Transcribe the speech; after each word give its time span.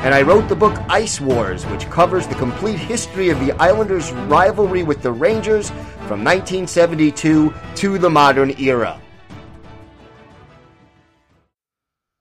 and 0.00 0.14
I 0.14 0.22
wrote 0.22 0.48
the 0.48 0.54
book 0.54 0.78
Ice 0.88 1.20
Wars, 1.20 1.64
which 1.66 1.90
covers 1.90 2.28
the 2.28 2.36
complete 2.36 2.78
history 2.78 3.30
of 3.30 3.40
the 3.40 3.50
Islanders' 3.52 4.12
rivalry 4.12 4.84
with 4.84 5.02
the 5.02 5.10
Rangers 5.10 5.70
from 6.06 6.22
1972 6.22 7.52
to 7.74 7.98
the 7.98 8.08
modern 8.08 8.56
era. 8.60 9.00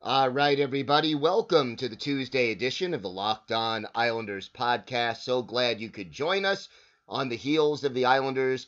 All 0.02 0.30
right, 0.30 0.60
everybody, 0.60 1.14
welcome 1.14 1.76
to 1.76 1.88
the 1.88 1.96
Tuesday 1.96 2.52
edition 2.52 2.96
of 2.96 3.04
the 3.04 3.10
Locked 3.10 3.52
On 3.52 3.86
Islanders 3.94 4.50
podcast. 4.50 5.18
So 5.18 5.44
glad 5.44 5.80
you 5.80 5.92
could 5.92 6.12
join 6.12 6.46
us 6.46 6.70
on 7.08 7.30
the 7.30 7.36
heels 7.36 7.84
of 7.84 7.94
the 7.94 8.06
Islanders' 8.06 8.66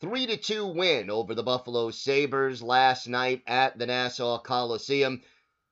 3 0.00 0.26
to 0.26 0.36
2 0.36 0.66
win 0.68 1.10
over 1.10 1.34
the 1.34 1.42
Buffalo 1.42 1.90
Sabres 1.90 2.62
last 2.62 3.08
night 3.08 3.42
at 3.48 3.76
the 3.76 3.86
Nassau 3.86 4.38
Coliseum. 4.38 5.20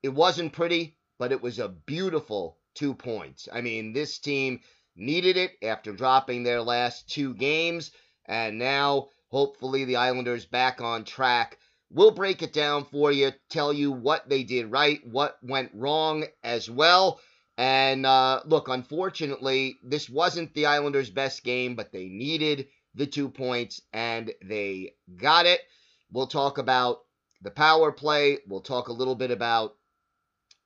It 0.02 0.08
wasn't 0.08 0.52
pretty, 0.52 0.96
but 1.20 1.30
it 1.30 1.40
was 1.40 1.60
a 1.60 1.68
beautiful 1.68 2.56
two 2.74 2.94
points. 2.94 3.48
I 3.52 3.60
mean, 3.60 3.92
this 3.92 4.18
team 4.18 4.60
needed 4.96 5.36
it 5.36 5.52
after 5.62 5.92
dropping 5.92 6.42
their 6.42 6.62
last 6.62 7.08
two 7.08 7.34
games, 7.34 7.90
and 8.26 8.58
now 8.58 9.08
hopefully 9.28 9.84
the 9.84 9.96
Islanders 9.96 10.46
back 10.46 10.80
on 10.80 11.04
track 11.04 11.58
We'll 11.92 12.12
break 12.12 12.40
it 12.42 12.52
down 12.52 12.84
for 12.84 13.10
you, 13.10 13.32
tell 13.48 13.72
you 13.72 13.90
what 13.90 14.28
they 14.28 14.44
did 14.44 14.70
right, 14.70 15.04
what 15.04 15.38
went 15.42 15.72
wrong 15.74 16.24
as 16.44 16.70
well. 16.70 17.20
And 17.58 18.06
uh, 18.06 18.42
look, 18.44 18.68
unfortunately, 18.68 19.76
this 19.82 20.08
wasn't 20.08 20.54
the 20.54 20.66
Islanders' 20.66 21.10
best 21.10 21.42
game, 21.42 21.74
but 21.74 21.90
they 21.90 22.06
needed 22.06 22.68
the 22.94 23.06
two 23.06 23.28
points 23.28 23.82
and 23.92 24.32
they 24.44 24.94
got 25.16 25.46
it. 25.46 25.60
We'll 26.12 26.28
talk 26.28 26.58
about 26.58 27.00
the 27.42 27.50
power 27.50 27.90
play. 27.90 28.38
We'll 28.46 28.60
talk 28.60 28.86
a 28.86 28.92
little 28.92 29.16
bit 29.16 29.32
about 29.32 29.74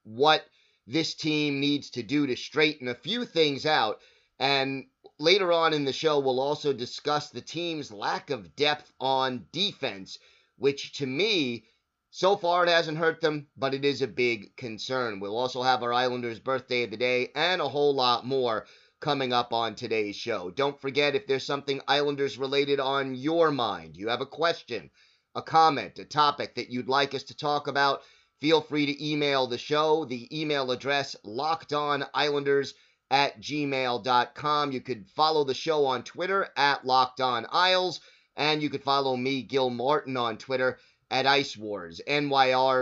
what 0.03 0.45
this 0.87 1.15
team 1.15 1.61
needs 1.61 1.91
to 1.91 2.03
do 2.03 2.27
to 2.27 2.37
straighten 2.37 2.89
a 2.89 2.95
few 2.95 3.25
things 3.25 3.67
out. 3.67 4.01
And 4.39 4.87
later 5.19 5.53
on 5.53 5.73
in 5.73 5.85
the 5.85 5.93
show, 5.93 6.19
we'll 6.19 6.41
also 6.41 6.73
discuss 6.73 7.31
the 7.31 7.41
team's 7.41 7.91
lack 7.91 8.31
of 8.31 8.57
depth 8.57 8.93
on 9.01 9.47
defense 9.53 10.19
which 10.57 10.93
to 10.93 11.07
me, 11.07 11.65
so 12.11 12.37
far 12.37 12.65
it 12.65 12.69
hasn't 12.69 12.99
hurt 12.99 13.21
them, 13.21 13.49
but 13.57 13.75
it 13.75 13.85
is 13.85 14.03
a 14.03 14.07
big 14.07 14.57
concern. 14.57 15.19
We'll 15.19 15.37
also 15.37 15.63
have 15.63 15.83
our 15.83 15.93
Islanders' 15.93 16.39
birthday 16.39 16.85
of 16.85 16.93
the 16.93 16.97
day 16.97 17.33
and 17.35 17.61
a 17.61 17.69
whole 17.69 17.95
lot 17.95 18.25
more 18.25 18.67
coming 19.01 19.33
up 19.33 19.53
on 19.53 19.75
today's 19.75 20.17
show. 20.17 20.51
Don't 20.51 20.81
forget 20.81 21.17
if 21.17 21.27
there's 21.27 21.45
something 21.45 21.81
Islanders 21.89 22.39
related 22.39 22.79
on 22.79 23.17
your 23.17 23.51
mind, 23.51 23.97
you 23.97 24.09
have 24.09 24.21
a 24.21 24.27
question, 24.27 24.91
a 25.35 25.43
comment, 25.43 25.99
a 25.99 26.05
topic 26.05 26.55
that 26.55 26.71
you'd 26.71 26.89
like 26.89 27.15
us 27.15 27.25
to 27.25 27.37
talk 27.37 27.67
about, 27.67 28.03
feel 28.45 28.61
free 28.61 28.85
to 28.85 29.03
email 29.03 29.47
the 29.47 29.57
show. 29.57 30.05
The 30.05 30.29
email 30.39 30.71
address 30.71 31.17
lockedonislanders 31.25 32.75
at 33.11 33.41
gmail.com. 33.41 34.71
You 34.71 34.83
could 34.83 35.09
follow 35.09 35.45
the 35.45 35.55
show 35.55 35.87
on 35.87 36.03
Twitter 36.03 36.51
at 36.55 36.85
Locked 36.85 37.23
On 37.23 37.47
Isles. 37.51 38.03
And 38.37 38.63
you 38.63 38.69
could 38.69 38.83
follow 38.83 39.17
me, 39.17 39.41
Gil 39.41 39.71
Martin, 39.71 40.19
on 40.19 40.37
Twitter 40.37 40.79
at 41.11 41.27
Ice 41.27 41.57
Wars, 41.57 42.03
NYRVSNYI. 42.07 42.75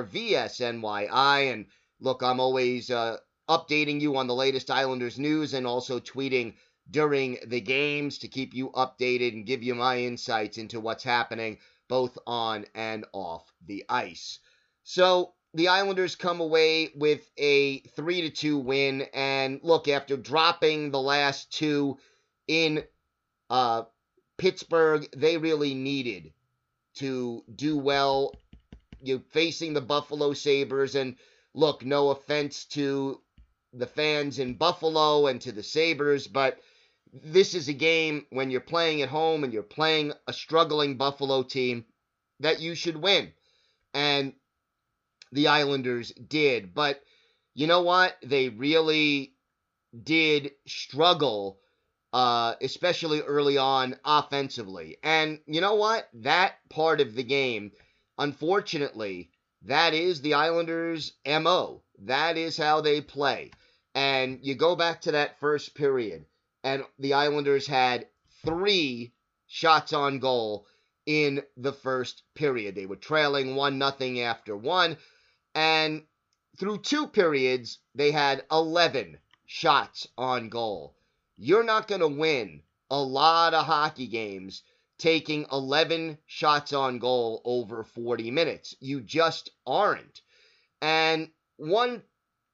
And 1.52 1.66
look, 2.00 2.24
I'm 2.24 2.40
always 2.40 2.90
uh, 2.90 3.18
updating 3.48 4.00
you 4.00 4.16
on 4.16 4.26
the 4.26 4.34
latest 4.34 4.68
Islanders 4.68 5.16
news 5.16 5.54
and 5.54 5.64
also 5.64 6.00
tweeting 6.00 6.54
during 6.90 7.38
the 7.46 7.60
games 7.60 8.18
to 8.18 8.26
keep 8.26 8.52
you 8.52 8.70
updated 8.70 9.34
and 9.34 9.46
give 9.46 9.62
you 9.62 9.76
my 9.76 10.00
insights 10.00 10.58
into 10.58 10.80
what's 10.80 11.04
happening 11.04 11.58
both 11.88 12.18
on 12.26 12.66
and 12.74 13.04
off 13.12 13.52
the 13.64 13.84
ice. 13.88 14.40
So 14.82 15.34
the 15.54 15.68
Islanders 15.68 16.16
come 16.16 16.40
away 16.40 16.90
with 16.94 17.30
a 17.36 17.80
3 17.80 18.22
to 18.22 18.30
2 18.30 18.58
win 18.58 19.02
and 19.12 19.60
look 19.62 19.88
after 19.88 20.16
dropping 20.16 20.90
the 20.90 21.00
last 21.00 21.52
two 21.52 21.98
in 22.48 22.84
uh, 23.50 23.82
Pittsburgh, 24.38 25.06
they 25.14 25.36
really 25.36 25.74
needed 25.74 26.32
to 26.94 27.44
do 27.54 27.76
well. 27.76 28.34
You 29.02 29.22
facing 29.30 29.74
the 29.74 29.80
Buffalo 29.80 30.32
Sabres, 30.32 30.94
and 30.94 31.16
look, 31.54 31.84
no 31.84 32.10
offense 32.10 32.64
to 32.66 33.20
the 33.72 33.86
fans 33.86 34.38
in 34.38 34.54
Buffalo 34.54 35.26
and 35.26 35.40
to 35.42 35.52
the 35.52 35.62
Sabres, 35.62 36.26
but 36.26 36.58
this 37.12 37.54
is 37.54 37.68
a 37.68 37.74
game 37.74 38.26
when 38.30 38.50
you're 38.50 38.60
playing 38.60 39.02
at 39.02 39.08
home 39.08 39.44
and 39.44 39.52
you're 39.52 39.62
playing 39.62 40.12
a 40.26 40.32
struggling 40.32 40.96
Buffalo 40.96 41.42
team 41.42 41.84
that 42.40 42.60
you 42.60 42.74
should 42.74 42.96
win. 42.96 43.32
And 43.92 44.32
the 45.32 45.48
Islanders 45.48 46.12
did. 46.12 46.74
But 46.74 47.02
you 47.54 47.66
know 47.66 47.82
what? 47.82 48.16
They 48.22 48.48
really 48.48 49.34
did 50.04 50.52
struggle 50.66 51.58
uh, 52.12 52.54
especially 52.60 53.20
early 53.22 53.56
on 53.56 53.96
offensively. 54.04 54.98
And 55.02 55.40
you 55.46 55.60
know 55.60 55.74
what? 55.74 56.08
That 56.14 56.56
part 56.68 57.00
of 57.00 57.14
the 57.14 57.22
game, 57.22 57.72
unfortunately, 58.18 59.30
that 59.62 59.94
is 59.94 60.20
the 60.20 60.34
Islanders' 60.34 61.12
MO. 61.26 61.82
That 62.00 62.36
is 62.36 62.56
how 62.56 62.80
they 62.80 63.00
play. 63.00 63.50
And 63.94 64.40
you 64.42 64.54
go 64.54 64.76
back 64.76 65.02
to 65.02 65.12
that 65.12 65.38
first 65.40 65.74
period, 65.74 66.26
and 66.64 66.84
the 66.98 67.14
Islanders 67.14 67.66
had 67.66 68.08
three 68.44 69.12
shots 69.46 69.92
on 69.92 70.18
goal 70.18 70.66
in 71.06 71.42
the 71.56 71.72
first 71.72 72.22
period. 72.34 72.74
They 72.74 72.86
were 72.86 72.96
trailing 72.96 73.54
1 73.54 73.78
nothing 73.78 74.20
after 74.20 74.56
one. 74.56 74.96
And 75.54 76.06
through 76.58 76.78
two 76.78 77.06
periods, 77.08 77.78
they 77.94 78.10
had 78.10 78.44
11 78.50 79.18
shots 79.46 80.08
on 80.16 80.48
goal. 80.48 80.96
You're 81.36 81.64
not 81.64 81.88
going 81.88 82.00
to 82.00 82.08
win 82.08 82.62
a 82.90 83.00
lot 83.00 83.54
of 83.54 83.66
hockey 83.66 84.06
games 84.06 84.62
taking 84.98 85.46
11 85.50 86.18
shots 86.26 86.72
on 86.72 86.98
goal 86.98 87.42
over 87.44 87.82
40 87.82 88.30
minutes. 88.30 88.76
You 88.80 89.00
just 89.00 89.50
aren't. 89.66 90.20
And 90.80 91.30
one 91.56 92.02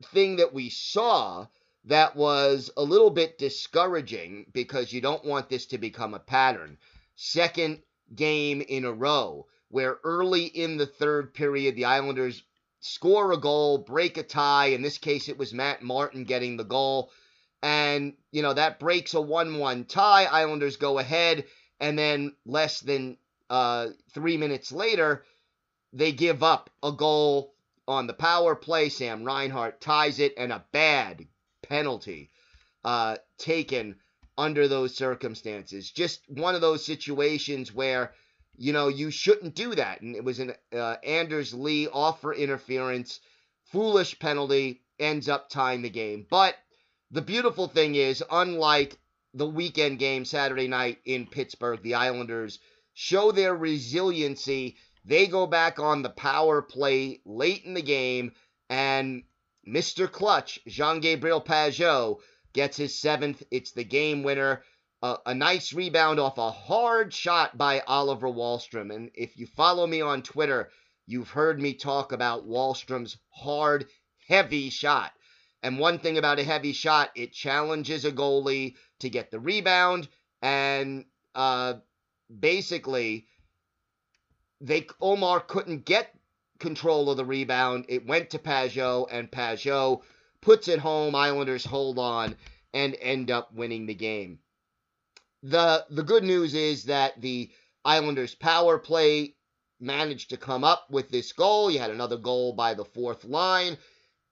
thing 0.07 0.37
that 0.37 0.55
we 0.55 0.71
saw 0.71 1.47
that 1.85 2.17
was 2.17 2.71
a 2.77 2.83
little 2.83 3.11
bit 3.11 3.39
discouraging 3.39 4.47
because 4.53 4.93
you 4.93 5.01
don't 5.01 5.25
want 5.25 5.49
this 5.49 5.67
to 5.67 5.79
become 5.79 6.15
a 6.15 6.19
pattern. 6.19 6.79
Second 7.17 7.83
game 8.15 8.61
in 8.61 8.85
a 8.85 8.93
row 8.93 9.47
where 9.69 9.99
early 10.05 10.45
in 10.45 10.77
the 10.77 10.87
third 10.87 11.35
period, 11.35 11.77
the 11.77 11.85
Islanders 11.85 12.43
score 12.81 13.33
a 13.33 13.37
goal, 13.37 13.79
break 13.79 14.17
a 14.17 14.23
tie. 14.23 14.67
In 14.67 14.83
this 14.83 14.99
case, 14.99 15.29
it 15.29 15.39
was 15.39 15.53
Matt 15.53 15.83
Martin 15.83 16.25
getting 16.25 16.57
the 16.57 16.65
goal 16.65 17.11
and 17.63 18.15
you 18.31 18.43
know 18.43 18.55
that 18.55 18.79
breaks 18.79 19.15
a 19.15 19.21
one-one 19.21 19.85
tie. 19.85 20.25
Islanders 20.25 20.77
go 20.77 20.99
ahead, 20.99 21.45
and 21.81 21.99
then 21.99 22.35
less 22.47 22.81
than 22.81 23.19
uh, 23.51 23.89
three 24.13 24.37
minutes 24.37 24.71
later, 24.73 25.25
they 25.93 26.13
give 26.13 26.43
up 26.43 26.71
a 26.83 26.93
goal 26.93 27.55
on 27.87 28.07
the 28.07 28.15
power 28.15 28.55
play. 28.55 28.89
Sam 28.89 29.25
Reinhart 29.25 29.81
ties 29.81 30.19
it, 30.19 30.35
and 30.37 30.53
a 30.53 30.65
bad 30.73 31.27
penalty 31.63 32.31
uh, 32.85 33.17
taken 33.39 33.97
under 34.37 34.69
those 34.69 34.95
circumstances. 34.95 35.91
Just 35.91 36.21
one 36.29 36.55
of 36.55 36.61
those 36.61 36.85
situations 36.85 37.75
where 37.75 38.13
you 38.59 38.73
know 38.73 38.89
you 38.89 39.11
shouldn't 39.11 39.55
do 39.55 39.75
that, 39.75 40.01
and 40.03 40.15
it 40.15 40.25
was 40.25 40.41
an 40.41 40.53
uh, 40.75 40.97
Anders 41.05 41.55
Lee 41.55 41.89
off 41.89 42.21
for 42.21 42.35
interference, 42.35 43.21
foolish 43.65 44.19
penalty 44.19 44.83
ends 44.99 45.29
up 45.29 45.49
tying 45.49 45.83
the 45.83 45.91
game, 45.91 46.27
but 46.29 46.57
the 47.11 47.23
beautiful 47.23 47.69
thing 47.69 47.95
is, 47.95 48.23
unlike 48.31 48.99
the 49.33 49.47
weekend 49.47 49.99
game 49.99 50.25
Saturday 50.25 50.69
night 50.69 50.99
in 51.05 51.27
Pittsburgh, 51.27 51.83
the 51.83 51.95
Islanders 51.95 52.59
show 52.93 53.33
their 53.33 53.55
resiliency. 53.55 54.77
They 55.05 55.27
go 55.27 55.47
back 55.47 55.79
on 55.79 56.03
the 56.03 56.11
power 56.11 56.61
play 56.61 57.21
late 57.25 57.65
in 57.65 57.75
the 57.75 57.83
game, 57.83 58.33
and 58.69 59.23
Mr. 59.67 60.11
Clutch, 60.11 60.59
Jean 60.67 61.01
Gabriel 61.01 61.41
Pageau, 61.41 62.21
gets 62.53 62.77
his 62.77 62.99
seventh. 62.99 63.43
It's 63.51 63.73
the 63.73 63.85
game 63.85 64.23
winner. 64.23 64.65
Uh, 65.01 65.17
a 65.27 65.35
nice 65.35 65.73
rebound 65.73 66.19
off 66.19 66.39
a 66.39 66.51
hard 66.51 67.15
shot 67.15 67.57
by 67.57 67.81
Oliver 67.87 68.29
Wahlstrom. 68.29 68.93
And 68.93 69.11
if 69.15 69.37
you 69.37 69.47
follow 69.47 69.87
me 69.87 70.01
on 70.01 70.23
Twitter, 70.23 70.71
you've 71.07 71.31
heard 71.31 71.61
me 71.61 71.75
talk 71.75 72.11
about 72.13 72.49
Wahlstrom's 72.49 73.17
hard, 73.31 73.87
heavy 74.27 74.71
shot. 74.71 75.13
And 75.63 75.79
one 75.79 75.99
thing 75.99 76.19
about 76.19 76.41
a 76.41 76.45
heavy 76.45 76.73
shot, 76.73 77.11
it 77.15 77.33
challenges 77.33 78.05
a 78.05 78.13
goalie 78.13 78.75
to 79.01 79.09
get 79.09 79.31
the 79.31 79.39
rebound. 79.39 80.09
And 80.43 81.05
uh, 81.35 81.75
basically, 82.37 83.27
they 84.61 84.83
Ullmark 84.83 85.47
couldn't 85.47 85.85
get 85.85 86.13
control 86.59 87.11
of 87.11 87.17
the 87.17 87.25
rebound. 87.25 87.87
It 87.89 88.07
went 88.07 88.31
to 88.31 88.39
Pageau, 88.39 89.07
and 89.11 89.31
Pageau 89.31 90.03
puts 90.41 90.67
it 90.67 90.81
home. 90.81 91.15
Islanders 91.15 91.65
hold 91.65 91.99
on 91.99 92.37
and 92.75 92.97
end 93.01 93.31
up 93.31 93.53
winning 93.55 93.87
the 93.87 93.95
game. 93.95 94.41
The 95.43 95.87
the 95.89 96.03
good 96.03 96.25
news 96.25 96.55
is 96.55 96.85
that 96.85 97.21
the 97.21 97.51
Islanders 97.85 98.35
power 98.35 98.79
play 98.79 99.37
managed 99.79 100.31
to 100.31 100.37
come 100.37 100.65
up 100.65 100.91
with 100.91 101.11
this 101.11 101.33
goal. 101.33 101.71
You 101.71 101.79
had 101.79 101.91
another 101.91 102.17
goal 102.17 102.53
by 102.53 102.75
the 102.75 102.85
fourth 102.85 103.25
line, 103.25 103.79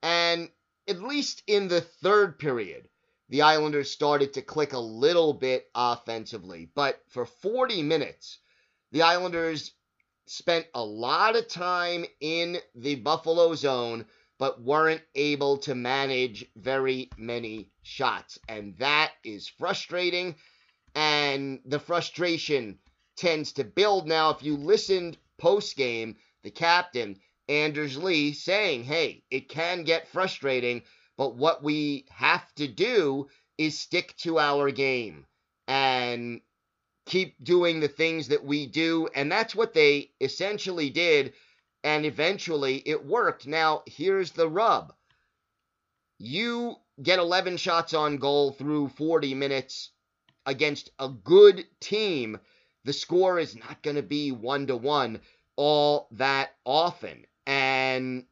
and 0.03 0.51
at 0.87 1.01
least 1.01 1.43
in 1.47 1.69
the 1.69 1.81
third 1.81 2.37
period, 2.39 2.89
the 3.29 3.41
Islanders 3.41 3.91
started 3.91 4.33
to 4.33 4.41
click 4.41 4.73
a 4.73 4.79
little 4.79 5.33
bit 5.33 5.69
offensively. 5.73 6.69
But 6.75 7.01
for 7.09 7.25
40 7.25 7.83
minutes, 7.83 8.39
the 8.91 9.01
Islanders 9.01 9.71
spent 10.25 10.67
a 10.73 10.83
lot 10.83 11.35
of 11.35 11.47
time 11.47 12.05
in 12.19 12.57
the 12.75 12.95
Buffalo 12.95 13.55
zone, 13.55 14.05
but 14.37 14.61
weren't 14.61 15.03
able 15.15 15.57
to 15.59 15.73
manage 15.73 16.45
very 16.55 17.09
many 17.17 17.71
shots. 17.81 18.37
And 18.47 18.77
that 18.77 19.13
is 19.23 19.47
frustrating. 19.47 20.35
And 20.95 21.59
the 21.65 21.79
frustration 21.79 22.79
tends 23.15 23.53
to 23.53 23.63
build. 23.63 24.07
Now, 24.07 24.29
if 24.31 24.43
you 24.43 24.57
listened 24.57 25.17
post 25.37 25.75
game, 25.75 26.15
the 26.43 26.51
captain, 26.51 27.19
Anders 27.49 27.97
Lee, 27.97 28.33
saying, 28.33 28.83
hey, 28.83 29.23
it 29.29 29.49
can 29.49 29.83
get 29.83 30.07
frustrating, 30.07 30.81
but 31.17 31.35
what 31.35 31.63
we 31.63 32.05
have 32.09 32.53
to 32.55 32.67
do 32.67 33.27
is 33.57 33.77
stick 33.77 34.15
to 34.17 34.39
our 34.39 34.71
game 34.71 35.25
and 35.67 36.41
keep 37.05 37.41
doing 37.43 37.79
the 37.79 37.87
things 37.87 38.27
that 38.27 38.43
we 38.43 38.67
do. 38.67 39.07
And 39.15 39.31
that's 39.31 39.55
what 39.55 39.73
they 39.73 40.11
essentially 40.21 40.89
did. 40.89 41.33
And 41.83 42.05
eventually 42.05 42.83
it 42.85 43.05
worked. 43.05 43.47
Now, 43.47 43.83
here's 43.85 44.31
the 44.31 44.49
rub 44.49 44.93
you 46.19 46.75
get 47.01 47.19
11 47.19 47.57
shots 47.57 47.93
on 47.93 48.17
goal 48.17 48.51
through 48.51 48.89
40 48.89 49.35
minutes 49.35 49.91
against 50.47 50.89
a 50.97 51.09
good 51.09 51.67
team. 51.79 52.39
The 52.85 52.93
score 52.93 53.37
is 53.37 53.55
not 53.55 53.83
going 53.83 53.97
to 53.97 54.01
be 54.01 54.31
one 54.31 54.65
to 54.67 54.77
one 54.77 55.19
all 55.57 56.07
that 56.11 56.55
often. 56.63 57.25
And, 57.45 58.25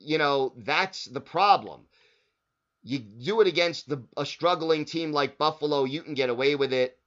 you 0.00 0.18
know, 0.18 0.52
that's 0.56 1.04
the 1.04 1.20
problem. 1.20 1.86
You 2.82 2.98
do 2.98 3.40
it 3.40 3.46
against 3.46 3.88
the, 3.88 4.02
a 4.16 4.26
struggling 4.26 4.84
team 4.84 5.12
like 5.12 5.38
Buffalo, 5.38 5.84
you 5.84 6.02
can 6.02 6.14
get 6.14 6.30
away 6.30 6.56
with 6.56 6.72
it 6.72 6.98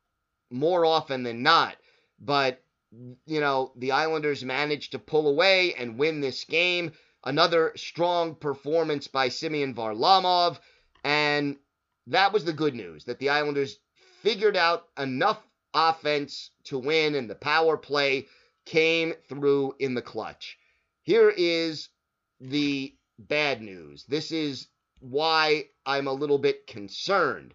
more 0.50 0.86
often 0.86 1.24
than 1.24 1.44
not. 1.44 1.76
But, 2.20 2.62
you 3.26 3.40
know, 3.40 3.74
the 3.76 3.92
Islanders 3.92 4.44
managed 4.44 4.94
to 4.94 5.00
pull 5.00 5.28
away 5.28 5.74
and 5.74 5.98
win 5.98 6.22
this 6.22 6.44
game. 6.44 6.92
Another 7.24 7.74
strong 7.76 8.36
performance 8.36 9.08
by 9.08 9.30
Semyon 9.30 9.74
Varlamov. 9.74 10.60
And 11.04 11.58
that 12.08 12.34
was 12.34 12.46
the 12.46 12.54
good 12.54 12.76
news 12.76 13.06
that 13.06 13.20
the 13.20 13.30
Islanders 13.30 13.80
figured 14.22 14.58
out 14.58 14.88
enough 14.98 15.42
offense 15.74 16.52
to 16.66 16.78
win, 16.78 17.16
and 17.16 17.30
the 17.30 17.36
power 17.36 17.78
play 17.78 18.28
came 18.66 19.14
through 19.28 19.76
in 19.80 19.94
the 19.94 20.02
clutch. 20.02 20.58
Here 21.04 21.30
is 21.36 21.90
the 22.40 22.96
bad 23.18 23.62
news. 23.62 24.06
This 24.08 24.32
is 24.32 24.68
why 25.00 25.66
I'm 25.86 26.08
a 26.08 26.14
little 26.14 26.38
bit 26.38 26.68
concerned. 26.68 27.54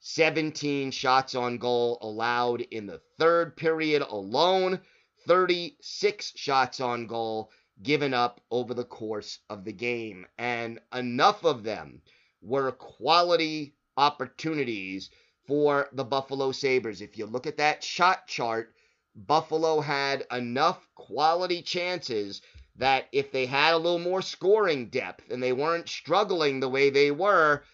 17 0.00 0.90
shots 0.90 1.34
on 1.34 1.58
goal 1.58 1.98
allowed 2.00 2.60
in 2.60 2.86
the 2.86 3.00
third 3.18 3.56
period 3.56 4.02
alone, 4.02 4.80
36 5.26 6.32
shots 6.36 6.80
on 6.80 7.06
goal 7.06 7.50
given 7.82 8.14
up 8.14 8.40
over 8.50 8.74
the 8.74 8.84
course 8.84 9.40
of 9.50 9.64
the 9.64 9.72
game. 9.72 10.26
And 10.38 10.80
enough 10.94 11.44
of 11.44 11.64
them 11.64 12.02
were 12.40 12.70
quality 12.72 13.74
opportunities 13.96 15.10
for 15.48 15.88
the 15.92 16.04
Buffalo 16.04 16.52
Sabres. 16.52 17.00
If 17.00 17.18
you 17.18 17.26
look 17.26 17.46
at 17.46 17.56
that 17.56 17.82
shot 17.82 18.28
chart, 18.28 18.74
Buffalo 19.16 19.80
had 19.80 20.26
enough 20.30 20.86
quality 20.94 21.62
chances 21.62 22.42
that 22.76 23.08
if 23.10 23.32
they 23.32 23.46
had 23.46 23.74
a 23.74 23.78
little 23.78 23.98
more 23.98 24.22
scoring 24.22 24.90
depth 24.90 25.30
and 25.30 25.42
they 25.42 25.54
weren't 25.54 25.88
struggling 25.88 26.60
the 26.60 26.68
way 26.68 26.90
they 26.90 27.10
were, 27.10 27.64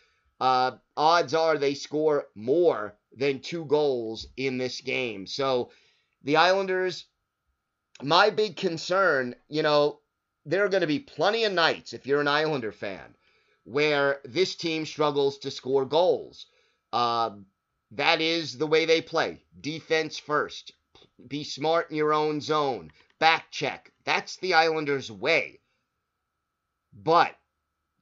uh, 0.40 0.70
odds 0.96 1.34
are 1.34 1.58
they 1.58 1.74
score 1.74 2.28
more 2.36 2.96
than 3.16 3.40
two 3.40 3.64
goals 3.66 4.28
in 4.36 4.56
this 4.56 4.80
game. 4.80 5.26
So 5.26 5.70
the 6.22 6.36
Islanders, 6.36 7.06
my 8.02 8.30
big 8.30 8.56
concern, 8.56 9.34
you 9.48 9.62
know, 9.62 9.98
there 10.46 10.64
are 10.64 10.68
going 10.68 10.82
to 10.82 10.86
be 10.86 11.00
plenty 11.00 11.44
of 11.44 11.52
nights, 11.52 11.92
if 11.92 12.06
you're 12.06 12.20
an 12.20 12.28
Islander 12.28 12.72
fan, 12.72 13.14
where 13.64 14.20
this 14.24 14.54
team 14.54 14.86
struggles 14.86 15.38
to 15.38 15.50
score 15.50 15.84
goals. 15.84 16.46
Uh, 16.92 17.30
that 17.96 18.20
is 18.20 18.58
the 18.58 18.66
way 18.66 18.86
they 18.86 19.00
play. 19.00 19.42
Defense 19.60 20.18
first. 20.18 20.72
Be 21.28 21.44
smart 21.44 21.90
in 21.90 21.96
your 21.96 22.12
own 22.12 22.40
zone. 22.40 22.90
Back 23.18 23.50
check. 23.50 23.92
That's 24.04 24.36
the 24.36 24.54
Islanders' 24.54 25.10
way. 25.10 25.60
But 26.92 27.36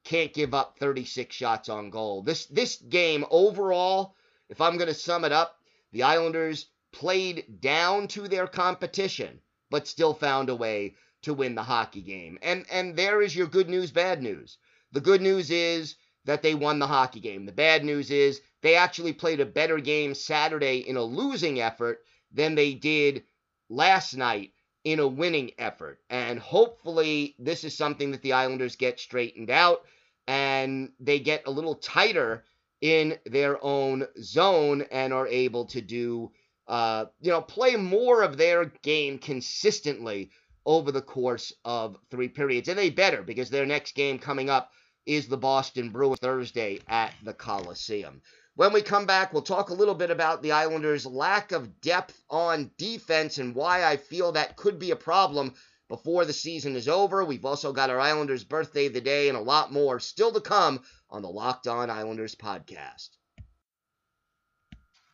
can't 0.03 0.33
give 0.33 0.53
up 0.53 0.77
36 0.79 1.35
shots 1.35 1.69
on 1.69 1.89
goal. 1.89 2.23
This 2.23 2.45
this 2.47 2.77
game 2.77 3.25
overall, 3.29 4.15
if 4.49 4.59
I'm 4.59 4.77
going 4.77 4.87
to 4.87 4.93
sum 4.93 5.23
it 5.25 5.31
up, 5.31 5.59
the 5.91 6.03
Islanders 6.03 6.67
played 6.91 7.61
down 7.61 8.07
to 8.09 8.27
their 8.27 8.47
competition, 8.47 9.41
but 9.69 9.87
still 9.87 10.13
found 10.13 10.49
a 10.49 10.55
way 10.55 10.95
to 11.21 11.33
win 11.33 11.55
the 11.55 11.63
hockey 11.63 12.01
game. 12.01 12.37
And 12.41 12.65
and 12.69 12.95
there 12.97 13.21
is 13.21 13.35
your 13.35 13.47
good 13.47 13.69
news, 13.69 13.91
bad 13.91 14.21
news. 14.21 14.57
The 14.91 15.01
good 15.01 15.21
news 15.21 15.51
is 15.51 15.95
that 16.25 16.41
they 16.41 16.55
won 16.55 16.79
the 16.79 16.87
hockey 16.87 17.19
game. 17.19 17.45
The 17.45 17.51
bad 17.51 17.83
news 17.83 18.11
is 18.11 18.41
they 18.63 18.75
actually 18.75 19.13
played 19.13 19.41
a 19.41 19.45
better 19.45 19.77
game 19.77 20.15
Saturday 20.15 20.77
in 20.77 20.97
a 20.97 21.03
losing 21.03 21.59
effort 21.61 21.99
than 22.31 22.55
they 22.55 22.73
did 22.73 23.23
last 23.69 24.15
night 24.15 24.53
in 24.83 24.99
a 24.99 25.07
winning 25.07 25.51
effort. 25.57 25.99
And 26.09 26.39
hopefully, 26.39 27.35
this 27.37 27.63
is 27.63 27.75
something 27.75 28.11
that 28.11 28.21
the 28.21 28.33
Islanders 28.33 28.77
get 28.77 28.99
straightened 28.99 29.49
out 29.49 29.81
and 30.27 30.91
they 30.99 31.19
get 31.19 31.45
a 31.45 31.51
little 31.51 31.75
tighter 31.75 32.45
in 32.81 33.17
their 33.25 33.63
own 33.63 34.07
zone 34.21 34.85
and 34.91 35.13
are 35.13 35.27
able 35.27 35.65
to 35.65 35.81
do, 35.81 36.31
uh, 36.67 37.05
you 37.21 37.31
know, 37.31 37.41
play 37.41 37.75
more 37.75 38.23
of 38.23 38.37
their 38.37 38.65
game 38.81 39.19
consistently 39.19 40.31
over 40.65 40.91
the 40.91 41.01
course 41.01 41.53
of 41.65 41.97
three 42.09 42.29
periods. 42.29 42.69
And 42.69 42.79
they 42.79 42.89
better 42.89 43.21
because 43.23 43.49
their 43.49 43.65
next 43.65 43.95
game 43.95 44.19
coming 44.19 44.49
up 44.49 44.71
is 45.05 45.27
the 45.27 45.37
Boston 45.37 45.89
Bruins 45.89 46.19
Thursday 46.19 46.79
at 46.87 47.13
the 47.23 47.33
Coliseum. 47.33 48.21
When 48.55 48.71
we 48.71 48.83
come 48.83 49.07
back, 49.07 49.33
we'll 49.33 49.41
talk 49.41 49.69
a 49.69 49.73
little 49.73 49.95
bit 49.95 50.11
about 50.11 50.43
the 50.43 50.51
Islanders' 50.51 51.07
lack 51.07 51.51
of 51.51 51.81
depth 51.81 52.21
on 52.29 52.69
defense 52.77 53.39
and 53.39 53.55
why 53.55 53.83
I 53.83 53.97
feel 53.97 54.31
that 54.33 54.57
could 54.57 54.77
be 54.77 54.91
a 54.91 54.95
problem 54.95 55.55
before 55.89 56.23
the 56.23 56.33
season 56.33 56.75
is 56.75 56.87
over. 56.87 57.25
We've 57.25 57.45
also 57.45 57.73
got 57.73 57.89
our 57.89 57.99
Islanders' 57.99 58.43
birthday 58.43 58.85
of 58.85 58.93
the 58.93 59.01
day 59.01 59.27
and 59.27 59.35
a 59.35 59.41
lot 59.41 59.73
more 59.73 59.99
still 59.99 60.31
to 60.33 60.39
come 60.39 60.83
on 61.09 61.23
the 61.23 61.29
Locked 61.29 61.65
On 61.67 61.89
Islanders 61.89 62.35
podcast. 62.35 63.09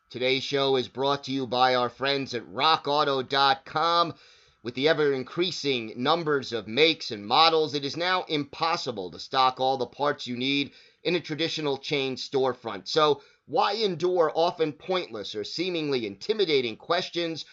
Today's 0.10 0.44
show 0.44 0.76
is 0.76 0.90
brought 0.90 1.24
to 1.26 1.32
you 1.32 1.48
by 1.48 1.76
our 1.76 1.90
friends 1.90 2.34
at 2.34 2.46
RockAuto.com. 2.46 4.16
With 4.64 4.74
the 4.74 4.90
ever 4.90 5.14
increasing 5.14 5.94
numbers 5.96 6.52
of 6.52 6.68
makes 6.68 7.12
and 7.12 7.26
models, 7.26 7.74
it 7.74 7.86
is 7.86 7.96
now 7.96 8.24
impossible 8.24 9.12
to 9.12 9.20
stock 9.20 9.62
all 9.62 9.78
the 9.78 9.86
parts 9.86 10.28
you 10.28 10.36
need 10.36 10.74
in 11.04 11.16
a 11.16 11.20
traditional 11.20 11.78
chain 11.78 12.16
storefront. 12.16 12.88
So, 12.88 13.22
why 13.46 13.74
endure 13.74 14.32
often 14.36 14.74
pointless 14.74 15.34
or 15.34 15.44
seemingly 15.44 16.06
intimidating 16.06 16.78
questions 16.78 17.46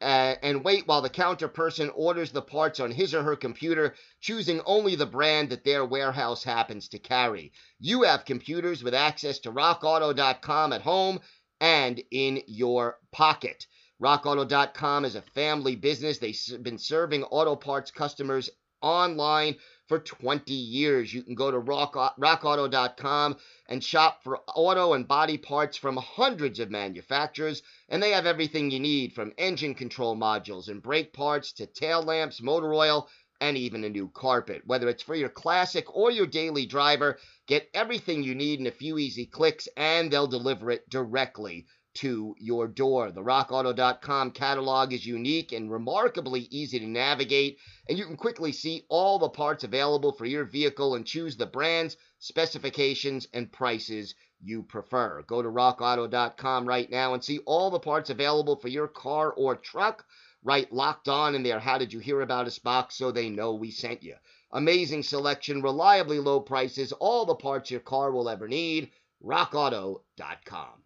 uh, 0.00 0.34
and 0.42 0.64
wait 0.64 0.86
while 0.86 1.02
the 1.02 1.10
counter 1.10 1.46
person 1.46 1.90
orders 1.90 2.32
the 2.32 2.42
parts 2.42 2.80
on 2.80 2.90
his 2.90 3.14
or 3.14 3.22
her 3.22 3.36
computer, 3.36 3.94
choosing 4.20 4.60
only 4.64 4.96
the 4.96 5.06
brand 5.06 5.50
that 5.50 5.62
their 5.64 5.84
warehouse 5.84 6.42
happens 6.42 6.88
to 6.88 6.98
carry? 6.98 7.52
You 7.78 8.02
have 8.02 8.24
computers 8.24 8.82
with 8.82 8.94
access 8.94 9.40
to 9.40 9.52
rockauto.com 9.52 10.72
at 10.72 10.82
home 10.82 11.20
and 11.60 12.02
in 12.10 12.42
your 12.46 12.98
pocket. 13.12 13.66
RockAuto.com 14.02 15.04
is 15.04 15.14
a 15.14 15.22
family 15.22 15.76
business. 15.76 16.18
They've 16.18 16.62
been 16.62 16.78
serving 16.78 17.22
auto 17.22 17.54
parts 17.54 17.92
customers 17.92 18.50
online 18.80 19.56
for 19.88 19.98
20 19.98 20.52
years. 20.52 21.12
You 21.12 21.22
can 21.22 21.34
go 21.34 21.50
to 21.50 21.58
rock, 21.58 21.94
rockauto.com 22.18 23.36
and 23.68 23.82
shop 23.82 24.22
for 24.22 24.40
auto 24.54 24.94
and 24.94 25.06
body 25.06 25.38
parts 25.38 25.76
from 25.76 25.96
hundreds 25.96 26.60
of 26.60 26.70
manufacturers, 26.70 27.62
and 27.88 28.02
they 28.02 28.10
have 28.10 28.26
everything 28.26 28.70
you 28.70 28.80
need 28.80 29.12
from 29.12 29.32
engine 29.38 29.74
control 29.74 30.16
modules 30.16 30.68
and 30.68 30.82
brake 30.82 31.12
parts 31.12 31.52
to 31.52 31.66
tail 31.66 32.02
lamps, 32.02 32.40
motor 32.40 32.72
oil, 32.72 33.08
and 33.40 33.56
even 33.56 33.82
a 33.82 33.88
new 33.88 34.08
carpet. 34.08 34.62
Whether 34.66 34.88
it's 34.88 35.02
for 35.02 35.16
your 35.16 35.28
classic 35.28 35.84
or 35.94 36.12
your 36.12 36.26
daily 36.26 36.64
driver, 36.64 37.18
get 37.48 37.68
everything 37.74 38.22
you 38.22 38.36
need 38.36 38.60
in 38.60 38.68
a 38.68 38.70
few 38.70 38.98
easy 38.98 39.26
clicks 39.26 39.66
and 39.76 40.10
they'll 40.10 40.28
deliver 40.28 40.70
it 40.70 40.88
directly 40.88 41.66
to 41.94 42.34
your 42.38 42.68
door. 42.68 43.10
The 43.10 43.22
rockauto.com 43.22 44.30
catalog 44.30 44.92
is 44.92 45.04
unique 45.04 45.52
and 45.52 45.70
remarkably 45.70 46.48
easy 46.50 46.78
to 46.78 46.86
navigate, 46.86 47.58
and 47.88 47.98
you 47.98 48.06
can 48.06 48.16
quickly 48.16 48.52
see 48.52 48.84
all 48.88 49.18
the 49.18 49.28
parts 49.28 49.64
available 49.64 50.12
for 50.12 50.24
your 50.24 50.44
vehicle 50.44 50.94
and 50.94 51.06
choose 51.06 51.36
the 51.36 51.46
brands, 51.46 51.96
specifications, 52.18 53.28
and 53.32 53.52
prices 53.52 54.14
you 54.40 54.62
prefer. 54.62 55.22
Go 55.22 55.42
to 55.42 55.48
rockauto.com 55.48 56.66
right 56.66 56.90
now 56.90 57.14
and 57.14 57.22
see 57.22 57.38
all 57.46 57.70
the 57.70 57.78
parts 57.78 58.10
available 58.10 58.56
for 58.56 58.68
your 58.68 58.88
car 58.88 59.32
or 59.32 59.56
truck. 59.56 60.04
Write 60.42 60.72
locked 60.72 61.08
on 61.08 61.34
in 61.34 61.42
their. 61.42 61.60
How 61.60 61.78
did 61.78 61.92
you 61.92 62.00
hear 62.00 62.20
about 62.20 62.46
us 62.46 62.58
box 62.58 62.96
so 62.96 63.12
they 63.12 63.28
know 63.28 63.54
we 63.54 63.70
sent 63.70 64.02
you? 64.02 64.16
Amazing 64.50 65.04
selection, 65.04 65.62
reliably 65.62 66.18
low 66.18 66.40
prices, 66.40 66.92
all 66.92 67.24
the 67.24 67.34
parts 67.34 67.70
your 67.70 67.80
car 67.80 68.10
will 68.10 68.28
ever 68.28 68.48
need. 68.48 68.90
RockAuto.com. 69.24 70.81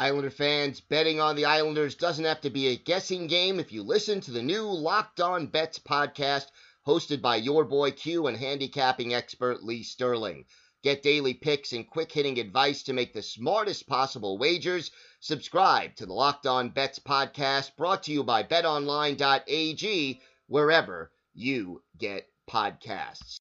Islander 0.00 0.30
fans, 0.30 0.80
betting 0.80 1.20
on 1.20 1.36
the 1.36 1.44
Islanders 1.44 1.94
doesn't 1.94 2.24
have 2.24 2.40
to 2.40 2.48
be 2.48 2.68
a 2.68 2.76
guessing 2.76 3.26
game 3.26 3.60
if 3.60 3.70
you 3.70 3.82
listen 3.82 4.22
to 4.22 4.30
the 4.30 4.42
new 4.42 4.62
Locked 4.62 5.20
On 5.20 5.46
Bets 5.46 5.78
podcast 5.78 6.46
hosted 6.86 7.20
by 7.20 7.36
your 7.36 7.66
boy 7.66 7.90
Q 7.90 8.26
and 8.26 8.34
handicapping 8.34 9.12
expert 9.12 9.62
Lee 9.62 9.82
Sterling. 9.82 10.46
Get 10.82 11.02
daily 11.02 11.34
picks 11.34 11.74
and 11.74 11.86
quick 11.86 12.10
hitting 12.10 12.38
advice 12.38 12.82
to 12.84 12.94
make 12.94 13.12
the 13.12 13.20
smartest 13.20 13.86
possible 13.86 14.38
wagers. 14.38 14.90
Subscribe 15.20 15.94
to 15.96 16.06
the 16.06 16.14
Locked 16.14 16.46
On 16.46 16.70
Bets 16.70 17.00
podcast 17.00 17.76
brought 17.76 18.04
to 18.04 18.12
you 18.12 18.24
by 18.24 18.42
betonline.ag 18.42 20.22
wherever 20.46 21.12
you 21.34 21.82
get 21.98 22.26
podcasts. 22.48 23.36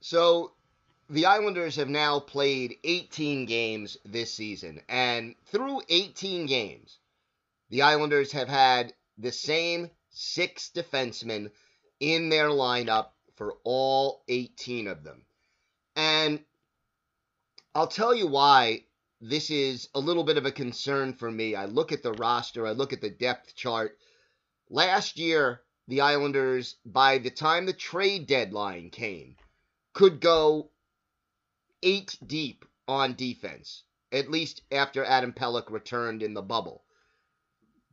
So, 0.00 0.55
the 1.08 1.26
Islanders 1.26 1.76
have 1.76 1.88
now 1.88 2.18
played 2.18 2.78
18 2.82 3.46
games 3.46 3.96
this 4.04 4.34
season, 4.34 4.80
and 4.88 5.36
through 5.46 5.82
18 5.88 6.46
games, 6.46 6.98
the 7.70 7.82
Islanders 7.82 8.32
have 8.32 8.48
had 8.48 8.92
the 9.16 9.30
same 9.30 9.90
six 10.10 10.70
defensemen 10.74 11.50
in 12.00 12.28
their 12.28 12.48
lineup 12.48 13.10
for 13.36 13.54
all 13.62 14.24
18 14.28 14.88
of 14.88 15.04
them. 15.04 15.24
And 15.94 16.44
I'll 17.74 17.86
tell 17.86 18.14
you 18.14 18.26
why 18.26 18.84
this 19.20 19.50
is 19.50 19.88
a 19.94 20.00
little 20.00 20.24
bit 20.24 20.38
of 20.38 20.46
a 20.46 20.52
concern 20.52 21.12
for 21.12 21.30
me. 21.30 21.54
I 21.54 21.66
look 21.66 21.92
at 21.92 22.02
the 22.02 22.14
roster, 22.14 22.66
I 22.66 22.72
look 22.72 22.92
at 22.92 23.00
the 23.00 23.10
depth 23.10 23.54
chart. 23.54 23.96
Last 24.68 25.18
year, 25.18 25.62
the 25.86 26.00
Islanders, 26.00 26.76
by 26.84 27.18
the 27.18 27.30
time 27.30 27.64
the 27.64 27.72
trade 27.72 28.26
deadline 28.26 28.90
came, 28.90 29.36
could 29.92 30.20
go 30.20 30.70
eight 31.82 32.16
deep 32.26 32.64
on 32.88 33.14
defense, 33.14 33.84
at 34.12 34.30
least 34.30 34.62
after 34.70 35.04
Adam 35.04 35.32
Pelech 35.32 35.70
returned 35.70 36.22
in 36.22 36.34
the 36.34 36.42
bubble. 36.42 36.84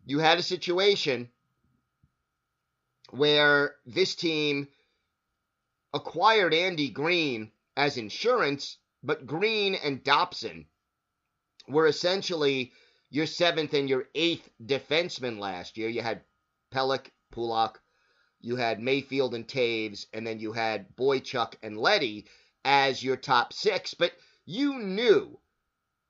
You 0.06 0.20
had 0.20 0.38
a 0.38 0.44
situation 0.44 1.30
where 3.12 3.75
this 3.86 4.16
team 4.16 4.68
acquired 5.94 6.54
Andy 6.54 6.90
Greene 6.90 7.52
as 7.78 7.98
insurance, 7.98 8.78
but 9.04 9.25
Greene 9.25 9.75
and 9.75 10.04
Dobson 10.04 10.66
were 11.68 11.88
essentially 11.88 12.72
your 13.10 13.28
seventh 13.28 13.74
and 13.74 13.88
your 13.88 14.06
eighth 14.16 14.50
defensemen 14.63 15.38
last 15.38 15.78
year. 15.78 15.90
You 15.90 16.02
had 16.02 16.22
Pelech, 16.72 17.12
Pulock, 17.32 17.80
you 18.42 18.56
had 18.56 18.82
Mayfield 18.82 19.36
and 19.36 19.48
Toews, 19.48 20.08
and 20.13 20.25
then 20.25 20.40
you 20.40 20.52
had 20.52 20.96
Boychuk 20.96 21.54
and 21.62 21.78
Leddy 21.78 22.25
as 22.65 23.03
your 23.03 23.17
top 23.17 23.53
six, 23.53 23.93
but 23.93 24.13
you 24.46 24.79
knew 24.79 25.39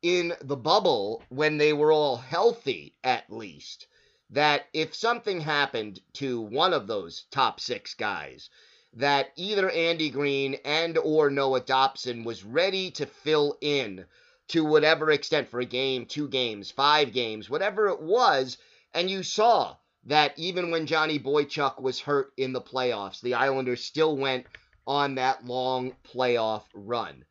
in 0.02 0.34
the 0.42 0.58
bubble 0.58 1.24
when 1.30 1.58
they 1.58 1.74
were 1.74 1.92
all 1.92 2.18
healthy, 2.18 2.94
at 3.04 3.32
least, 3.32 3.88
that 4.30 4.66
if 4.74 4.94
something 4.94 5.40
happened 5.40 6.00
to 6.14 6.42
one 6.42 6.74
of 6.74 6.88
those 6.88 7.26
top 7.32 7.60
six 7.60 7.94
guys, 7.94 8.50
that 8.94 9.32
either 9.36 9.70
Andy 9.70 10.10
Greene 10.10 10.56
and 10.66 10.98
or 10.98 11.30
Noah 11.30 11.62
Dobson 11.62 12.24
was 12.24 12.44
ready 12.44 12.92
to 12.92 13.06
fill 13.06 13.58
in 13.62 14.06
to 14.50 14.64
whatever 14.64 15.10
extent 15.10 15.48
for 15.48 15.60
a 15.60 15.66
game, 15.66 16.06
two 16.06 16.28
games, 16.28 16.70
five 16.70 17.14
games, 17.14 17.50
whatever 17.50 17.88
it 17.88 18.02
was, 18.02 18.58
and 18.94 19.10
you 19.10 19.24
saw 19.24 19.76
that 20.06 20.38
even 20.38 20.70
when 20.70 20.86
Johnny 20.86 21.18
Boychuk 21.18 21.82
was 21.82 22.00
hurt 22.00 22.34
in 22.38 22.52
the 22.52 22.62
playoffs, 22.62 23.22
the 23.22 23.36
Islanders 23.36 23.84
still 23.84 24.18
went 24.18 24.46
on 24.86 25.16
that 25.16 25.46
long 25.46 25.96
playoff 26.04 26.64
run. 26.74 27.26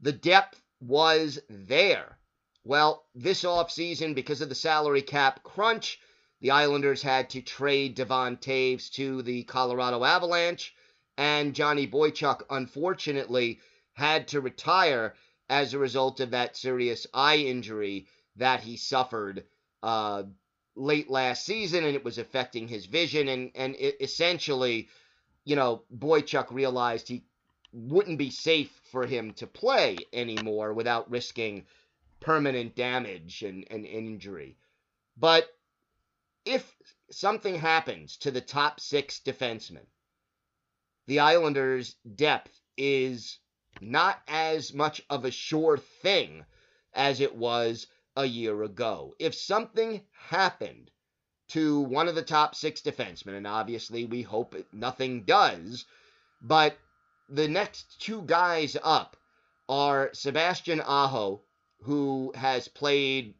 The 0.00 0.12
depth 0.12 0.60
was 0.80 1.38
there. 1.48 2.18
Well, 2.64 3.06
this 3.14 3.44
offseason, 3.44 4.14
because 4.14 4.40
of 4.40 4.48
the 4.48 4.54
salary 4.54 5.02
cap 5.02 5.42
crunch, 5.42 5.98
the 6.40 6.50
Islanders 6.50 7.02
had 7.02 7.30
to 7.30 7.42
trade 7.42 7.94
Devon 7.94 8.36
Toews 8.36 8.90
to 8.92 9.22
the 9.22 9.42
Colorado 9.44 10.04
Avalanche, 10.04 10.74
and 11.16 11.54
Johnny 11.54 11.86
Boychuk, 11.86 12.42
unfortunately, 12.50 13.60
had 13.94 14.28
to 14.28 14.40
retire 14.40 15.14
as 15.48 15.74
a 15.74 15.78
result 15.78 16.20
of 16.20 16.30
that 16.30 16.56
serious 16.56 17.06
eye 17.12 17.38
injury 17.38 18.06
that 18.36 18.60
he 18.60 18.76
suffered 18.76 19.44
uh, 19.82 20.22
late 20.76 21.10
last 21.10 21.44
season, 21.44 21.84
and 21.84 21.96
it 21.96 22.04
was 22.04 22.18
affecting 22.18 22.68
his 22.68 22.86
vision, 22.86 23.28
and, 23.28 23.50
and 23.54 23.74
essentially 23.78 24.88
you 25.48 25.56
know, 25.56 25.82
Boychuk 25.96 26.50
realized 26.50 27.08
he 27.08 27.24
wouldn't 27.72 28.18
be 28.18 28.28
safe 28.28 28.70
for 28.92 29.06
him 29.06 29.32
to 29.32 29.46
play 29.46 29.96
anymore 30.12 30.74
without 30.74 31.10
risking 31.10 31.64
permanent 32.20 32.76
damage 32.76 33.42
and, 33.42 33.66
and 33.70 33.86
injury. 33.86 34.58
But 35.16 35.48
if 36.44 36.76
something 37.10 37.54
happens 37.54 38.18
to 38.18 38.30
the 38.30 38.42
top 38.42 38.78
six 38.78 39.20
defensemen, 39.20 39.86
the 41.06 41.20
Islanders' 41.20 41.94
depth 42.14 42.60
is 42.76 43.38
not 43.80 44.20
as 44.28 44.74
much 44.74 45.00
of 45.08 45.24
a 45.24 45.30
sure 45.30 45.78
thing 45.78 46.44
as 46.92 47.22
it 47.22 47.34
was 47.34 47.86
a 48.16 48.26
year 48.26 48.64
ago. 48.64 49.14
If 49.18 49.34
something 49.34 50.04
happened 50.12 50.90
to 51.48 51.80
one 51.80 52.08
of 52.08 52.14
the 52.14 52.22
top 52.22 52.54
six 52.54 52.80
defensemen, 52.80 53.36
and 53.36 53.46
obviously 53.46 54.04
we 54.04 54.22
hope 54.22 54.54
nothing 54.72 55.22
does. 55.24 55.86
But 56.40 56.76
the 57.28 57.48
next 57.48 58.00
two 58.00 58.22
guys 58.22 58.76
up 58.82 59.16
are 59.68 60.10
Sebastian 60.12 60.80
Aho, 60.80 61.42
who 61.82 62.32
has 62.34 62.68
played 62.68 63.34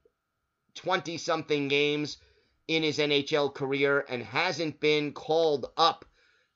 20 0.74 1.18
something 1.18 1.68
games 1.68 2.18
in 2.66 2.82
his 2.82 2.98
NHL 2.98 3.54
career 3.54 4.04
and 4.08 4.22
hasn't 4.22 4.78
been 4.80 5.12
called 5.12 5.66
up 5.76 6.04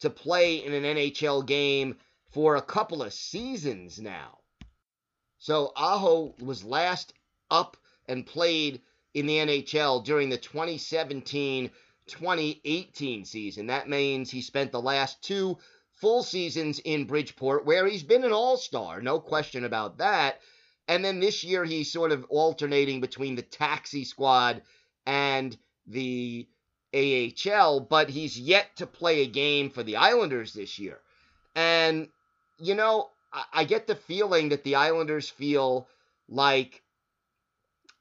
to 0.01 0.11
play 0.11 0.65
in 0.65 0.73
an 0.73 0.85
NHL 0.85 1.47
game 1.47 1.97
for 2.31 2.57
a 2.57 2.63
couple 2.63 3.03
of 3.03 3.13
seasons 3.13 3.99
now. 3.99 4.39
So 5.39 5.73
Aho 5.77 6.35
was 6.41 6.65
last 6.65 7.13
up 7.51 7.77
and 8.07 8.27
played 8.27 8.81
in 9.15 9.27
the 9.27 9.37
NHL 9.37 10.05
during 10.05 10.29
the 10.29 10.39
2017 10.39 11.71
2018 12.07 13.25
season. 13.25 13.67
That 13.69 13.89
means 13.89 14.31
he 14.31 14.43
spent 14.43 14.73
the 14.73 14.81
last 14.81 15.23
two 15.23 15.59
full 15.93 16.23
seasons 16.23 16.81
in 16.81 17.05
Bridgeport, 17.05 17.65
where 17.65 17.87
he's 17.87 18.03
been 18.03 18.25
an 18.25 18.33
all 18.33 18.57
star, 18.57 19.01
no 19.01 19.21
question 19.21 19.65
about 19.65 19.99
that. 19.99 20.41
And 20.89 21.05
then 21.05 21.21
this 21.21 21.45
year, 21.45 21.65
he's 21.65 21.93
sort 21.93 22.11
of 22.11 22.25
alternating 22.29 23.01
between 23.01 23.37
the 23.37 23.43
taxi 23.43 24.05
squad 24.05 24.63
and 25.07 25.57
the 25.87 26.49
AHL, 26.93 27.81
but 27.81 28.11
he's 28.11 28.39
yet 28.39 28.77
to 28.77 28.87
play 28.87 29.23
a 29.23 29.27
game 29.27 29.71
for 29.71 29.83
the 29.83 29.97
Islanders 29.97 30.53
this 30.53 30.79
year. 30.79 30.99
And, 31.55 32.09
you 32.59 32.75
know, 32.75 33.11
I, 33.33 33.45
I 33.53 33.65
get 33.65 33.87
the 33.87 33.95
feeling 33.95 34.49
that 34.49 34.65
the 34.65 34.75
Islanders 34.75 35.29
feel 35.29 35.89
like 36.29 36.82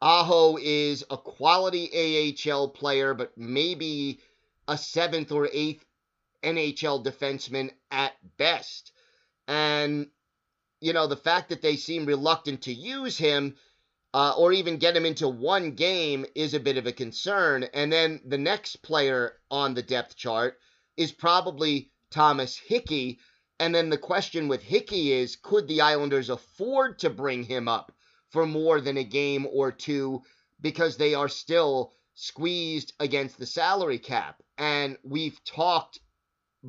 Aho 0.02 0.58
is 0.60 1.04
a 1.12 1.18
quality 1.18 2.36
AHL 2.50 2.70
player, 2.70 3.14
but 3.14 3.38
maybe 3.38 4.20
a 4.68 4.78
seventh 4.78 5.32
or 5.32 5.48
eighth 5.54 5.86
NHL 6.44 7.06
defenseman 7.06 7.72
at 7.92 8.14
best. 8.38 8.92
And, 9.48 10.10
you 10.80 10.94
know, 10.94 11.06
the 11.06 11.16
fact 11.16 11.50
that 11.50 11.62
they 11.62 11.76
seem 11.76 12.06
reluctant 12.06 12.64
to 12.64 12.74
use 12.74 13.18
him 13.18 13.56
uh, 14.14 14.34
or 14.36 14.52
even 14.52 14.78
get 14.78 14.96
him 14.96 15.06
into 15.06 15.28
one 15.28 15.72
game 15.72 16.26
is 16.36 16.54
a 16.54 16.60
bit 16.60 16.78
of 16.78 16.88
a 16.88 16.92
concern. 16.92 17.64
And 17.74 17.92
then 17.92 18.22
the 18.26 18.38
next 18.40 18.78
player 18.78 19.38
on 19.52 19.74
the 19.76 19.84
depth 19.84 20.16
chart 20.16 20.58
is 20.98 21.12
probably 21.12 21.92
Thomas 22.10 22.58
Hickey. 22.58 23.20
And 23.60 23.74
then 23.74 23.90
the 23.90 23.98
question 23.98 24.48
with 24.48 24.64
Hickey 24.64 25.14
is 25.14 25.36
could 25.36 25.68
the 25.68 25.82
Islanders 25.82 26.30
afford 26.30 27.00
to 27.00 27.10
bring 27.12 27.44
him 27.44 27.68
up? 27.68 27.92
For 28.32 28.46
more 28.46 28.82
than 28.82 28.98
a 28.98 29.04
game 29.04 29.48
or 29.52 29.72
two 29.72 30.22
because 30.62 30.98
they 30.98 31.14
are 31.14 31.30
still 31.30 31.94
squeezed 32.16 32.94
against 33.00 33.38
the 33.38 33.46
salary 33.46 34.00
cap. 34.00 34.42
And 34.58 34.98
we've 35.04 35.44
talked 35.44 36.00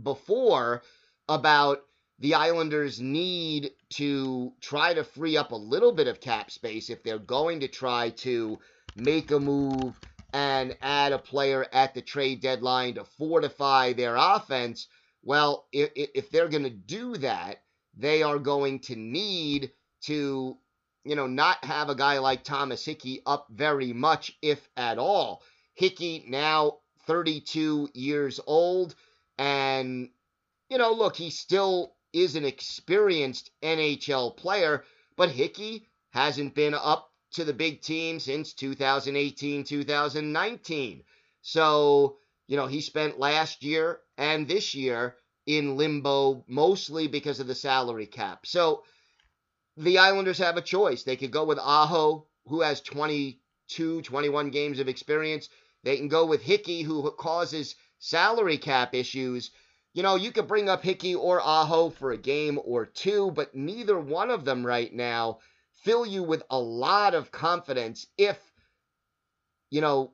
before 0.01 0.83
about 1.29 1.83
the 2.19 2.35
Islanders 2.35 3.01
need 3.01 3.73
to 3.91 4.53
try 4.61 4.95
to 4.95 5.05
free 5.05 5.37
up 5.37 5.53
a 5.53 5.57
little 5.57 5.93
bit 5.93 6.07
of 6.07 6.21
cap 6.21 6.51
space 6.51 6.89
if 6.89 7.03
they're 7.03 7.19
going 7.19 7.61
to 7.61 7.69
try 7.69 8.11
to 8.11 8.59
make 8.97 9.31
a 9.31 9.41
move 9.41 9.95
and 10.33 10.77
add 10.81 11.13
a 11.13 11.19
player 11.19 11.67
at 11.73 11.95
the 11.95 12.01
trade 12.01 12.41
deadline 12.41 12.95
to 12.95 13.05
fortify 13.05 13.93
their 13.93 14.17
offense. 14.17 14.87
Well, 15.23 15.67
if, 15.73 15.91
if 15.95 16.31
they're 16.31 16.49
going 16.49 16.63
to 16.63 16.71
do 16.71 17.17
that, 17.19 17.63
they 17.97 18.23
are 18.23 18.39
going 18.39 18.81
to 18.81 18.97
need 18.97 19.73
to, 20.03 20.57
you 21.05 21.17
know, 21.17 21.27
not 21.27 21.65
have 21.65 21.89
a 21.89 21.95
guy 21.95 22.19
like 22.19 22.45
Thomas 22.45 22.85
Hickey 22.85 23.23
up 23.27 23.47
very 23.51 23.93
much, 23.93 24.37
if 24.43 24.69
at 24.77 24.99
all. 24.99 25.43
Hickey 25.75 26.25
now 26.29 26.79
32 27.07 27.89
years 27.95 28.39
old, 28.47 28.95
and, 29.39 30.09
you 30.69 30.79
know, 30.79 30.93
look, 30.93 31.17
he 31.17 31.31
still 31.31 31.95
is 32.13 32.37
an 32.37 32.45
experienced 32.45 33.51
NHL 33.63 34.37
player, 34.37 34.85
but 35.17 35.31
Hickey 35.31 35.89
hasn't 36.11 36.55
been 36.55 36.75
up 36.75 37.11
to 37.33 37.45
the 37.45 37.53
big 37.55 37.81
team 37.81 38.21
since 38.21 38.53
2018, 38.53 39.65
2019. 39.65 41.03
So, 41.41 42.19
you 42.47 42.57
know, 42.57 42.67
he 42.67 42.81
spent 42.81 43.19
last 43.19 43.65
year 43.65 44.01
and 44.19 44.47
this 44.47 44.75
year 44.75 45.17
in 45.47 45.77
limbo 45.77 46.45
mostly 46.47 47.09
because 47.09 47.41
of 47.41 47.47
the 47.47 47.55
salary 47.55 48.07
cap. 48.07 48.47
So 48.47 48.85
the 49.77 49.99
Islanders 49.99 50.39
have 50.39 50.57
a 50.57 50.63
choice. 50.63 51.03
They 51.03 51.17
could 51.17 51.31
go 51.31 51.45
with 51.45 51.59
Aho, 51.59 52.27
who 52.47 52.61
has 52.61 52.81
22, 52.81 54.03
21 54.03 54.51
games 54.51 54.79
of 54.79 54.89
experience. 54.89 55.49
They 55.83 55.97
can 55.97 56.09
go 56.09 56.27
with 56.27 56.43
Hickey, 56.43 56.83
who 56.83 57.11
causes 57.13 57.75
salary 57.99 58.59
cap 58.59 58.95
issues. 58.95 59.51
You 59.95 60.03
know, 60.03 60.17
you 60.17 60.33
could 60.33 60.49
bring 60.49 60.69
up 60.69 60.83
Hickey 60.83 61.15
or 61.15 61.41
Aho 61.41 61.91
for 61.91 62.13
a 62.13 62.19
game 62.19 62.59
or 62.63 62.87
two, 62.87 63.31
but 63.33 63.55
neither 63.55 63.99
one 63.99 64.31
of 64.31 64.45
them 64.45 64.65
right 64.65 64.93
now 64.93 65.39
fill 65.83 66.07
you 66.07 66.23
with 66.23 66.43
a 66.51 66.59
lot 66.59 67.15
of 67.15 67.31
confidence 67.31 68.07
if, 68.17 68.39
you 69.71 69.81
know, 69.81 70.13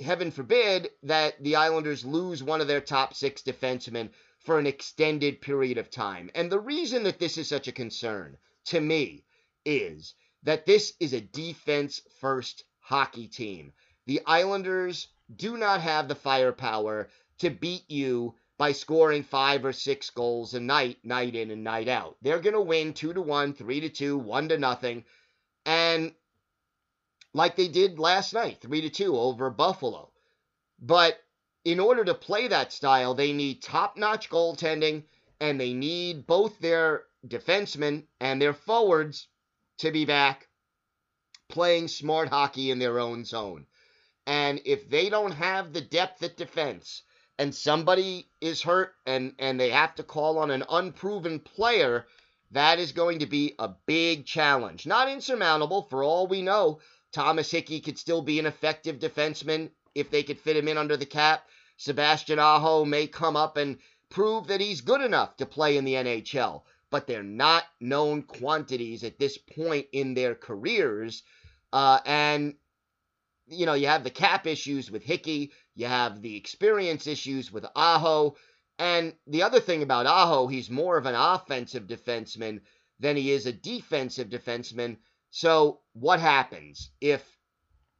heaven 0.00 0.30
forbid 0.30 0.90
that 1.04 1.42
the 1.42 1.56
Islanders 1.56 2.04
lose 2.04 2.42
one 2.42 2.60
of 2.60 2.66
their 2.66 2.80
top 2.80 3.14
six 3.14 3.42
defensemen 3.42 4.10
for 4.44 4.58
an 4.58 4.66
extended 4.66 5.40
period 5.40 5.78
of 5.78 5.90
time. 5.90 6.30
And 6.34 6.50
the 6.50 6.60
reason 6.60 7.04
that 7.04 7.18
this 7.18 7.38
is 7.38 7.48
such 7.48 7.68
a 7.68 7.72
concern 7.72 8.36
to 8.66 8.80
me 8.80 9.24
is 9.64 10.14
that 10.42 10.66
this 10.66 10.94
is 11.00 11.12
a 11.12 11.20
defense 11.20 12.02
first 12.20 12.64
hockey 12.80 13.28
team. 13.28 13.72
The 14.06 14.20
Islanders 14.26 15.08
do 15.34 15.56
not 15.56 15.80
have 15.80 16.08
the 16.08 16.14
firepower 16.14 17.08
to 17.38 17.50
beat 17.50 17.90
you 17.90 18.34
by 18.58 18.72
scoring 18.72 19.22
five 19.22 19.64
or 19.64 19.72
six 19.72 20.10
goals 20.10 20.54
a 20.54 20.60
night, 20.60 20.98
night 21.04 21.34
in 21.34 21.50
and 21.50 21.64
night 21.64 21.88
out. 21.88 22.16
They're 22.22 22.40
going 22.40 22.54
to 22.54 22.60
win 22.60 22.92
two 22.92 23.12
to 23.12 23.22
one, 23.22 23.54
three 23.54 23.80
to 23.80 23.88
two, 23.88 24.18
one 24.18 24.48
to 24.48 24.58
nothing. 24.58 25.04
And 25.64 26.12
like 27.34 27.56
they 27.56 27.68
did 27.68 27.98
last 27.98 28.34
night, 28.34 28.58
3 28.60 28.82
to 28.82 28.90
2 28.90 29.16
over 29.16 29.50
Buffalo. 29.50 30.10
But 30.80 31.18
in 31.64 31.78
order 31.78 32.04
to 32.04 32.14
play 32.14 32.48
that 32.48 32.72
style, 32.72 33.14
they 33.14 33.32
need 33.32 33.62
top-notch 33.62 34.28
goaltending 34.28 35.04
and 35.40 35.60
they 35.60 35.72
need 35.72 36.26
both 36.26 36.58
their 36.58 37.04
defensemen 37.26 38.04
and 38.20 38.40
their 38.40 38.52
forwards 38.52 39.28
to 39.78 39.90
be 39.90 40.04
back 40.04 40.48
playing 41.48 41.88
smart 41.88 42.28
hockey 42.28 42.70
in 42.70 42.78
their 42.78 42.98
own 42.98 43.24
zone. 43.24 43.66
And 44.26 44.60
if 44.64 44.88
they 44.88 45.10
don't 45.10 45.32
have 45.32 45.72
the 45.72 45.80
depth 45.80 46.22
at 46.22 46.36
defense 46.36 47.02
and 47.38 47.54
somebody 47.54 48.26
is 48.40 48.62
hurt 48.62 48.94
and, 49.06 49.34
and 49.38 49.58
they 49.58 49.70
have 49.70 49.94
to 49.96 50.02
call 50.02 50.38
on 50.38 50.50
an 50.50 50.64
unproven 50.68 51.40
player, 51.40 52.06
that 52.52 52.78
is 52.78 52.92
going 52.92 53.18
to 53.20 53.26
be 53.26 53.54
a 53.58 53.68
big 53.86 54.26
challenge. 54.26 54.86
Not 54.86 55.08
insurmountable 55.08 55.82
for 55.82 56.02
all 56.02 56.26
we 56.26 56.42
know. 56.42 56.80
Thomas 57.12 57.50
Hickey 57.50 57.80
could 57.80 57.98
still 57.98 58.22
be 58.22 58.38
an 58.38 58.46
effective 58.46 58.98
defenseman 58.98 59.70
if 59.94 60.10
they 60.10 60.22
could 60.22 60.40
fit 60.40 60.56
him 60.56 60.68
in 60.68 60.78
under 60.78 60.96
the 60.96 61.06
cap. 61.06 61.46
Sebastian 61.82 62.38
Aho 62.38 62.84
may 62.84 63.08
come 63.08 63.34
up 63.36 63.56
and 63.56 63.76
prove 64.08 64.46
that 64.46 64.60
he's 64.60 64.82
good 64.82 65.00
enough 65.00 65.36
to 65.38 65.46
play 65.46 65.76
in 65.76 65.84
the 65.84 65.94
NHL, 65.94 66.62
but 66.90 67.08
they're 67.08 67.24
not 67.24 67.64
known 67.80 68.22
quantities 68.22 69.02
at 69.02 69.18
this 69.18 69.36
point 69.36 69.88
in 69.90 70.14
their 70.14 70.36
careers. 70.36 71.24
Uh, 71.72 71.98
and, 72.06 72.54
you 73.48 73.66
know, 73.66 73.74
you 73.74 73.88
have 73.88 74.04
the 74.04 74.10
cap 74.10 74.46
issues 74.46 74.92
with 74.92 75.02
Hickey, 75.02 75.50
you 75.74 75.86
have 75.86 76.22
the 76.22 76.36
experience 76.36 77.08
issues 77.08 77.50
with 77.50 77.66
Aho. 77.74 78.36
And 78.78 79.12
the 79.26 79.42
other 79.42 79.58
thing 79.58 79.82
about 79.82 80.06
Aho, 80.06 80.46
he's 80.46 80.70
more 80.70 80.96
of 80.96 81.06
an 81.06 81.16
offensive 81.16 81.88
defenseman 81.88 82.60
than 83.00 83.16
he 83.16 83.32
is 83.32 83.46
a 83.46 83.52
defensive 83.52 84.28
defenseman. 84.28 84.98
So, 85.30 85.80
what 85.94 86.20
happens 86.20 86.90
if 87.00 87.24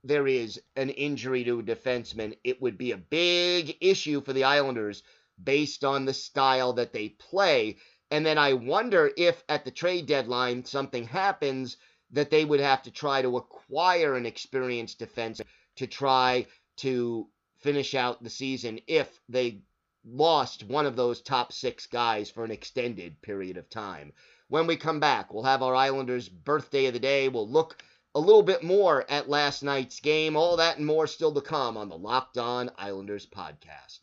there 0.05 0.27
is 0.27 0.61
an 0.77 0.91
injury 0.91 1.45
to 1.45 1.61
a 1.61 1.63
defenseman? 1.63 2.37
It 2.45 2.61
would 2.61 2.77
be 2.77 2.93
a 2.93 2.97
big 2.97 3.77
issue 3.81 4.21
for 4.21 4.33
the 4.33 4.45
Islanders 4.45 5.03
based 5.43 5.85
on 5.85 6.05
the 6.05 6.15
style 6.15 6.73
that 6.75 6.93
they 6.93 7.11
play. 7.11 7.77
And 8.11 8.27
then 8.27 8.39
I 8.39 8.53
wonder 8.53 9.11
if 9.17 9.43
at 9.49 9.65
the 9.65 9.71
trade 9.71 10.07
deadline 10.07 10.65
something 10.65 11.05
happens 11.05 11.77
that 12.11 12.31
they 12.31 12.45
would 12.45 12.61
have 12.61 12.83
to 12.83 12.91
try 12.91 13.23
to 13.23 13.37
acquire 13.37 14.17
an 14.17 14.27
experienced 14.27 14.99
defenseman 15.01 15.47
to 15.77 15.87
try 15.87 16.47
to 16.77 17.29
finish 17.61 17.95
out 17.95 18.23
the 18.23 18.31
season 18.31 18.81
if 18.87 19.21
they 19.29 19.63
lost 20.05 20.65
one 20.65 20.85
of 20.85 20.97
those 20.97 21.23
top 21.23 21.53
six 21.53 21.87
guys 21.87 22.29
for 22.29 22.45
an 22.45 22.51
extended 22.51 23.21
period 23.23 23.57
of 23.57 23.71
time. 23.71 24.13
When 24.49 24.67
we 24.67 24.77
come 24.77 25.01
back, 25.01 25.33
we'll 25.33 25.45
have 25.45 25.63
our 25.63 25.75
Islanders' 25.75 26.29
birthday 26.29 26.87
of 26.87 26.93
the 26.93 26.99
day. 27.01 27.29
We'll 27.29 27.49
look 27.49 27.83
a 28.15 28.21
little 28.21 28.43
bit 28.43 28.63
more 28.63 29.05
at 29.11 29.29
last 29.29 29.63
night's 29.63 30.01
game. 30.01 30.37
All 30.37 30.57
that 30.57 30.77
and 30.77 30.87
more 30.87 31.07
still 31.07 31.33
to 31.33 31.41
come 31.41 31.77
on 31.77 31.89
the 31.89 31.97
Locked 31.97 32.37
On 32.39 32.71
Islanders 32.77 33.27
podcast. 33.27 34.01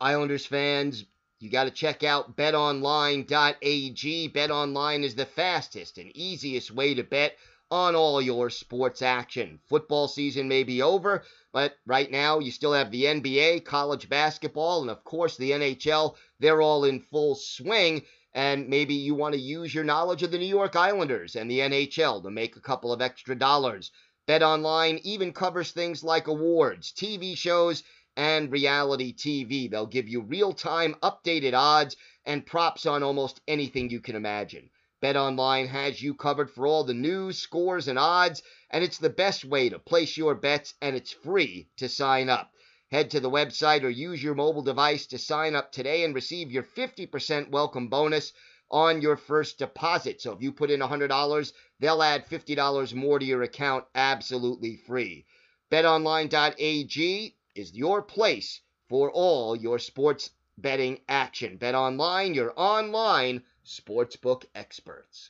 Islanders 0.00 0.46
fans, 0.46 1.04
you 1.40 1.50
got 1.50 1.64
to 1.64 1.70
check 1.70 2.04
out 2.04 2.36
betonline.ag. 2.36 4.28
BetOnline 4.30 5.02
is 5.02 5.14
the 5.14 5.26
fastest 5.26 5.98
and 5.98 6.16
easiest 6.16 6.70
way 6.70 6.94
to 6.94 7.02
bet 7.02 7.36
on 7.70 7.96
all 7.96 8.22
your 8.22 8.50
sports 8.50 9.02
action. 9.02 9.58
Football 9.68 10.06
season 10.06 10.46
may 10.46 10.62
be 10.62 10.82
over, 10.82 11.24
but 11.52 11.74
right 11.86 12.10
now 12.10 12.38
you 12.38 12.52
still 12.52 12.72
have 12.72 12.90
the 12.90 13.04
NBA, 13.04 13.64
college 13.64 14.08
basketball, 14.08 14.82
and 14.82 14.90
of 14.90 15.02
course 15.02 15.36
the 15.36 15.50
NHL. 15.50 16.14
They're 16.38 16.62
all 16.62 16.84
in 16.84 17.00
full 17.00 17.34
swing 17.34 18.02
and 18.34 18.68
maybe 18.68 18.94
you 18.94 19.14
want 19.14 19.34
to 19.34 19.40
use 19.40 19.72
your 19.72 19.84
knowledge 19.84 20.24
of 20.24 20.32
the 20.32 20.38
New 20.38 20.46
York 20.46 20.74
Islanders 20.74 21.36
and 21.36 21.48
the 21.48 21.60
NHL 21.60 22.22
to 22.22 22.30
make 22.30 22.56
a 22.56 22.60
couple 22.60 22.92
of 22.92 23.00
extra 23.00 23.36
dollars. 23.36 23.92
Bet 24.26 24.42
Online 24.42 24.98
even 25.04 25.32
covers 25.32 25.70
things 25.70 26.02
like 26.02 26.26
awards, 26.26 26.92
TV 26.92 27.36
shows, 27.36 27.84
and 28.16 28.50
reality 28.50 29.14
TV. 29.14 29.70
They'll 29.70 29.86
give 29.86 30.08
you 30.08 30.20
real 30.20 30.52
time 30.52 30.96
updated 31.02 31.54
odds 31.54 31.96
and 32.24 32.46
props 32.46 32.86
on 32.86 33.02
almost 33.02 33.40
anything 33.46 33.90
you 33.90 34.00
can 34.00 34.16
imagine. 34.16 34.70
Bet 35.00 35.16
Online 35.16 35.66
has 35.66 36.00
you 36.00 36.14
covered 36.14 36.50
for 36.50 36.66
all 36.66 36.84
the 36.84 36.94
news, 36.94 37.38
scores, 37.38 37.88
and 37.88 37.98
odds, 37.98 38.42
and 38.70 38.82
it's 38.82 38.98
the 38.98 39.10
best 39.10 39.44
way 39.44 39.68
to 39.68 39.78
place 39.78 40.16
your 40.16 40.34
bets, 40.34 40.74
and 40.80 40.96
it's 40.96 41.12
free 41.12 41.68
to 41.76 41.88
sign 41.88 42.30
up. 42.30 42.50
Head 42.94 43.10
to 43.10 43.18
the 43.18 43.28
website 43.28 43.82
or 43.82 43.90
use 43.90 44.22
your 44.22 44.36
mobile 44.36 44.62
device 44.62 45.06
to 45.06 45.18
sign 45.18 45.56
up 45.56 45.72
today 45.72 46.04
and 46.04 46.14
receive 46.14 46.52
your 46.52 46.62
50% 46.62 47.50
welcome 47.50 47.88
bonus 47.88 48.32
on 48.70 49.02
your 49.02 49.16
first 49.16 49.58
deposit. 49.58 50.22
So 50.22 50.30
if 50.30 50.40
you 50.40 50.52
put 50.52 50.70
in 50.70 50.78
$100, 50.78 51.52
they'll 51.80 52.04
add 52.04 52.24
$50 52.28 52.94
more 52.94 53.18
to 53.18 53.24
your 53.24 53.42
account 53.42 53.84
absolutely 53.96 54.76
free. 54.76 55.26
BetOnline.ag 55.72 57.36
is 57.56 57.74
your 57.74 58.00
place 58.00 58.60
for 58.88 59.10
all 59.10 59.56
your 59.56 59.80
sports 59.80 60.30
betting 60.56 61.00
action. 61.08 61.58
BetOnline, 61.58 62.36
your 62.36 62.52
online 62.54 63.42
sportsbook 63.66 64.44
experts. 64.54 65.26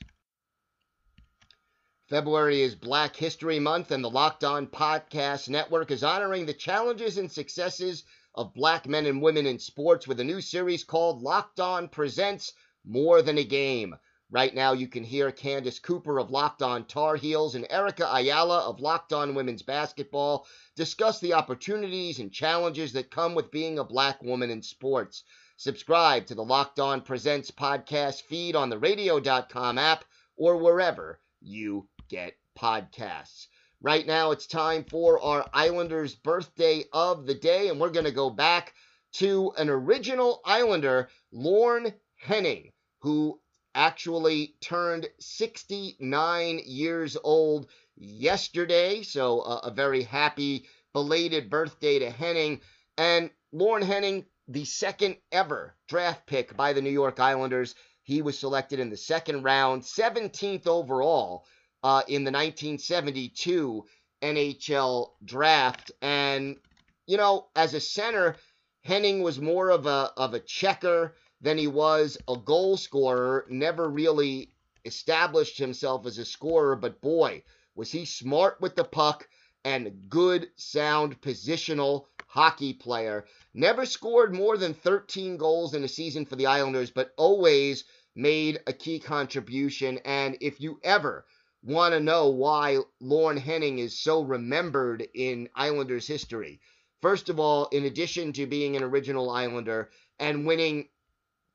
February 2.07 2.61
is 2.61 2.75
Black 2.75 3.15
History 3.15 3.57
Month, 3.57 3.89
and 3.89 4.03
the 4.03 4.09
Locked 4.11 4.43
On 4.43 4.67
Podcast 4.67 5.49
Network 5.49 5.89
is 5.89 6.03
honoring 6.03 6.45
the 6.45 6.53
challenges 6.53 7.17
and 7.17 7.31
successes 7.31 8.03
of 8.35 8.53
black 8.53 8.87
men 8.87 9.07
and 9.07 9.23
women 9.23 9.47
in 9.47 9.57
sports 9.57 10.07
with 10.07 10.19
a 10.19 10.23
new 10.23 10.39
series 10.39 10.83
called 10.83 11.23
Locked 11.23 11.59
On 11.59 11.87
Presents 11.87 12.53
More 12.85 13.23
Than 13.23 13.39
a 13.39 13.43
Game. 13.43 13.95
Right 14.29 14.53
now, 14.53 14.73
you 14.73 14.87
can 14.87 15.03
hear 15.03 15.31
Candace 15.31 15.79
Cooper 15.79 16.19
of 16.19 16.29
Locked 16.29 16.61
On 16.61 16.85
Tar 16.85 17.15
Heels 17.15 17.55
and 17.55 17.65
Erica 17.71 18.07
Ayala 18.13 18.59
of 18.59 18.79
Locked 18.79 19.11
On 19.11 19.33
Women's 19.33 19.63
Basketball 19.63 20.45
discuss 20.75 21.19
the 21.19 21.33
opportunities 21.33 22.19
and 22.19 22.31
challenges 22.31 22.93
that 22.93 23.09
come 23.09 23.33
with 23.33 23.49
being 23.49 23.79
a 23.79 23.83
black 23.83 24.21
woman 24.21 24.51
in 24.51 24.61
sports. 24.61 25.23
Subscribe 25.57 26.27
to 26.27 26.35
the 26.35 26.45
Locked 26.45 26.79
On 26.79 27.01
Presents 27.01 27.49
podcast 27.49 28.21
feed 28.21 28.55
on 28.55 28.69
the 28.69 28.77
radio.com 28.77 29.79
app 29.79 30.05
or 30.37 30.57
wherever 30.57 31.19
you 31.41 31.87
get 32.09 32.35
podcasts. 32.57 33.47
Right 33.81 34.07
now, 34.07 34.31
it's 34.31 34.47
time 34.47 34.83
for 34.83 35.19
our 35.21 35.45
Islanders 35.53 36.15
birthday 36.15 36.85
of 36.91 37.25
the 37.25 37.35
day, 37.35 37.67
and 37.69 37.79
we're 37.79 37.89
going 37.89 38.05
to 38.05 38.11
go 38.11 38.29
back 38.29 38.73
to 39.13 39.51
an 39.57 39.69
original 39.69 40.41
Islander, 40.43 41.09
Lorne 41.31 41.93
Henning, 42.15 42.71
who 42.99 43.39
actually 43.75 44.55
turned 44.61 45.07
69 45.19 46.61
years 46.65 47.17
old 47.23 47.67
yesterday. 47.95 49.03
So, 49.03 49.41
uh, 49.41 49.61
a 49.63 49.71
very 49.71 50.03
happy 50.03 50.65
belated 50.93 51.49
birthday 51.49 51.99
to 51.99 52.09
Henning. 52.09 52.61
And 52.97 53.29
Lorne 53.51 53.83
Henning, 53.83 54.25
the 54.47 54.65
second 54.65 55.17
ever 55.31 55.75
draft 55.87 56.25
pick 56.25 56.55
by 56.55 56.73
the 56.73 56.81
New 56.81 56.89
York 56.89 57.19
Islanders. 57.19 57.75
He 58.03 58.21
was 58.21 58.37
selected 58.37 58.79
in 58.79 58.89
the 58.89 58.97
second 58.97 59.43
round, 59.43 59.81
17th 59.83 60.67
overall 60.67 61.45
uh, 61.85 62.01
in 62.07 62.23
the 62.23 62.31
1972 62.31 63.85
NHL 64.23 65.11
draft. 65.23 65.91
And, 66.01 66.57
you 67.05 67.15
know, 67.15 67.45
as 67.55 67.75
a 67.75 67.79
center, 67.79 68.37
Henning 68.83 69.21
was 69.21 69.39
more 69.39 69.69
of 69.69 69.85
a, 69.85 70.11
of 70.17 70.33
a 70.33 70.39
checker 70.39 71.13
than 71.41 71.59
he 71.59 71.67
was 71.67 72.17
a 72.27 72.37
goal 72.37 72.75
scorer, 72.75 73.45
never 73.51 73.87
really 73.87 74.49
established 74.83 75.59
himself 75.59 76.07
as 76.07 76.17
a 76.17 76.25
scorer, 76.25 76.75
but 76.75 77.01
boy, 77.01 77.43
was 77.75 77.91
he 77.91 78.05
smart 78.05 78.59
with 78.59 78.75
the 78.75 78.83
puck 78.83 79.29
and 79.63 80.09
good, 80.09 80.47
sound, 80.55 81.21
positional 81.21 82.05
hockey 82.25 82.73
player. 82.73 83.25
Never 83.53 83.85
scored 83.85 84.33
more 84.33 84.57
than 84.57 84.73
13 84.73 85.37
goals 85.37 85.75
in 85.75 85.83
a 85.83 85.87
season 85.87 86.25
for 86.25 86.35
the 86.35 86.47
Islanders, 86.47 86.89
but 86.89 87.13
always 87.15 87.83
made 88.15 88.59
a 88.65 88.73
key 88.73 88.97
contribution. 88.97 89.99
And 89.99 90.35
if 90.41 90.59
you 90.59 90.79
ever 90.83 91.25
want 91.65 91.93
to 91.93 91.99
know 91.99 92.29
why 92.29 92.79
Lorne 92.99 93.37
Henning 93.37 93.79
is 93.79 93.97
so 93.97 94.21
remembered 94.21 95.07
in 95.13 95.49
Islanders 95.55 96.07
history, 96.07 96.61
first 97.01 97.29
of 97.29 97.39
all, 97.39 97.65
in 97.67 97.85
addition 97.85 98.33
to 98.33 98.45
being 98.45 98.75
an 98.75 98.83
original 98.83 99.29
Islander 99.31 99.89
and 100.19 100.45
winning 100.45 100.89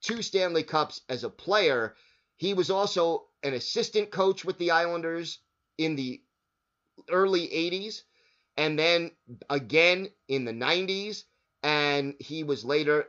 two 0.03 0.23
Stanley 0.23 0.65
Cups 0.65 1.03
as 1.09 1.23
a 1.23 1.31
player, 1.31 1.95
he 2.37 2.55
was 2.55 2.71
also 2.71 3.27
an 3.43 3.55
assistant 3.55 4.11
coach 4.11 4.45
with 4.45 4.59
the 4.59 4.73
Islanders 4.73 5.39
in 5.79 5.95
the 5.95 6.21
early 7.09 7.47
80s 7.49 8.03
and 8.57 8.79
then 8.79 9.11
again 9.49 10.09
in 10.29 10.45
the 10.45 10.53
90s 10.53 11.25
and 11.63 12.15
he 12.19 12.45
was 12.45 12.65
later 12.65 13.09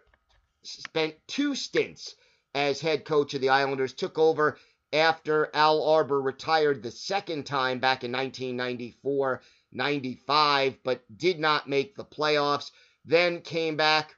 spent 0.64 1.16
two 1.28 1.56
stints 1.56 2.16
as 2.54 2.80
head 2.80 3.06
coach 3.06 3.34
of 3.34 3.42
the 3.42 3.50
Islanders 3.50 3.94
took 3.94 4.18
over 4.18 4.58
after 4.94 5.50
Al 5.54 5.84
Arbour 5.84 6.22
retired 6.22 6.82
the 6.82 6.92
second 6.92 7.46
time 7.46 7.80
back 7.80 8.04
in 8.04 8.12
1994 8.12 9.42
95 9.72 10.78
but 10.84 11.04
did 11.18 11.40
not 11.40 11.70
make 11.70 11.96
the 11.96 12.04
playoffs 12.04 12.72
then 13.06 13.42
came 13.42 13.78
back 13.78 14.16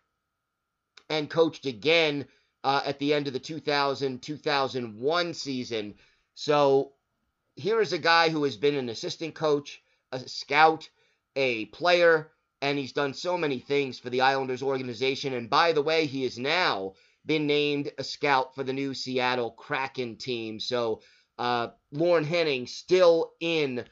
and 1.10 1.30
coached 1.30 1.66
again 1.66 2.26
uh, 2.64 2.82
at 2.86 2.98
the 3.00 3.14
end 3.14 3.28
of 3.28 3.34
the 3.34 3.40
2000 3.40 4.22
2001 4.22 5.34
season 5.34 5.94
so 6.36 6.94
here 7.56 7.82
is 7.82 7.94
a 7.94 8.00
guy 8.00 8.30
who 8.30 8.44
has 8.44 8.58
been 8.58 8.76
an 8.76 8.90
assistant 8.90 9.36
coach, 9.36 9.82
a 10.12 10.20
scout, 10.28 10.90
a 11.36 11.66
player, 11.66 12.32
and 12.62 12.78
he's 12.78 12.94
done 12.94 13.14
so 13.14 13.38
many 13.38 13.60
things 13.60 14.00
for 14.00 14.10
the 14.10 14.22
Islanders 14.22 14.64
organization. 14.64 15.34
And 15.34 15.50
by 15.50 15.74
the 15.74 15.82
way, 15.82 16.06
he 16.06 16.24
is 16.24 16.38
now 16.40 16.94
been 17.26 17.48
named 17.48 17.92
a 17.98 18.04
scout 18.04 18.56
for 18.56 18.64
the 18.64 18.74
new 18.74 18.94
Seattle 18.94 19.52
Kraken 19.52 20.18
team. 20.18 20.60
So 20.60 21.02
uh, 21.38 21.70
Lorne 21.92 22.26
Henning 22.26 22.68
still 22.68 23.34
in 23.40 23.86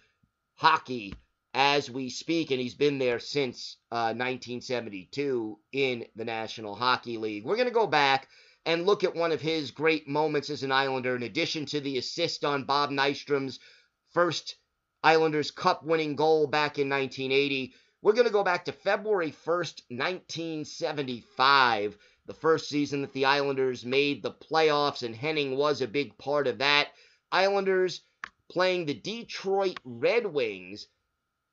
hockey 0.56 1.14
as 1.54 1.90
we 1.90 2.10
speak, 2.10 2.52
and 2.52 2.62
he's 2.62 2.76
been 2.76 2.98
there 2.98 3.20
since 3.20 3.78
uh, 3.92 4.16
1972 4.16 5.60
in 5.74 6.06
the 6.16 6.26
National 6.26 6.76
Hockey 6.76 7.18
League. 7.18 7.44
We're 7.44 7.58
going 7.58 7.68
to 7.68 7.74
go 7.74 7.88
back 7.88 8.30
and 8.66 8.86
look 8.86 9.04
at 9.04 9.16
one 9.16 9.32
of 9.32 9.42
his 9.42 9.72
great 9.72 10.08
moments 10.08 10.50
as 10.50 10.64
an 10.64 10.72
Islander, 10.72 11.16
in 11.16 11.24
addition 11.24 11.66
to 11.68 11.82
the 11.82 11.98
assist 11.98 12.46
on 12.46 12.64
Bob 12.64 12.92
Nystrom's 12.92 13.60
first 14.12 14.56
Islanders 15.04 15.52
Cup 15.52 15.84
winning 15.84 16.16
goal 16.16 16.48
back 16.48 16.78
in 16.78 16.88
1980. 16.88 17.74
We're 18.02 18.14
going 18.14 18.28
to 18.28 18.34
go 18.34 18.44
back 18.44 18.66
to 18.66 18.72
February 18.72 19.32
1st, 19.32 19.82
1975, 19.90 21.98
the 22.26 22.34
first 22.34 22.70
season 22.70 23.02
that 23.02 23.14
the 23.14 23.26
Islanders 23.26 23.86
made 23.86 24.22
the 24.22 24.32
playoffs, 24.32 25.04
and 25.04 25.16
Henning 25.16 25.58
was 25.58 25.82
a 25.82 25.88
big 25.88 26.18
part 26.18 26.48
of 26.48 26.60
that. 26.60 26.90
Islanders 27.32 28.02
playing 28.50 28.86
the 28.86 28.94
Detroit 28.94 29.80
Red 29.84 30.26
Wings 30.26 30.88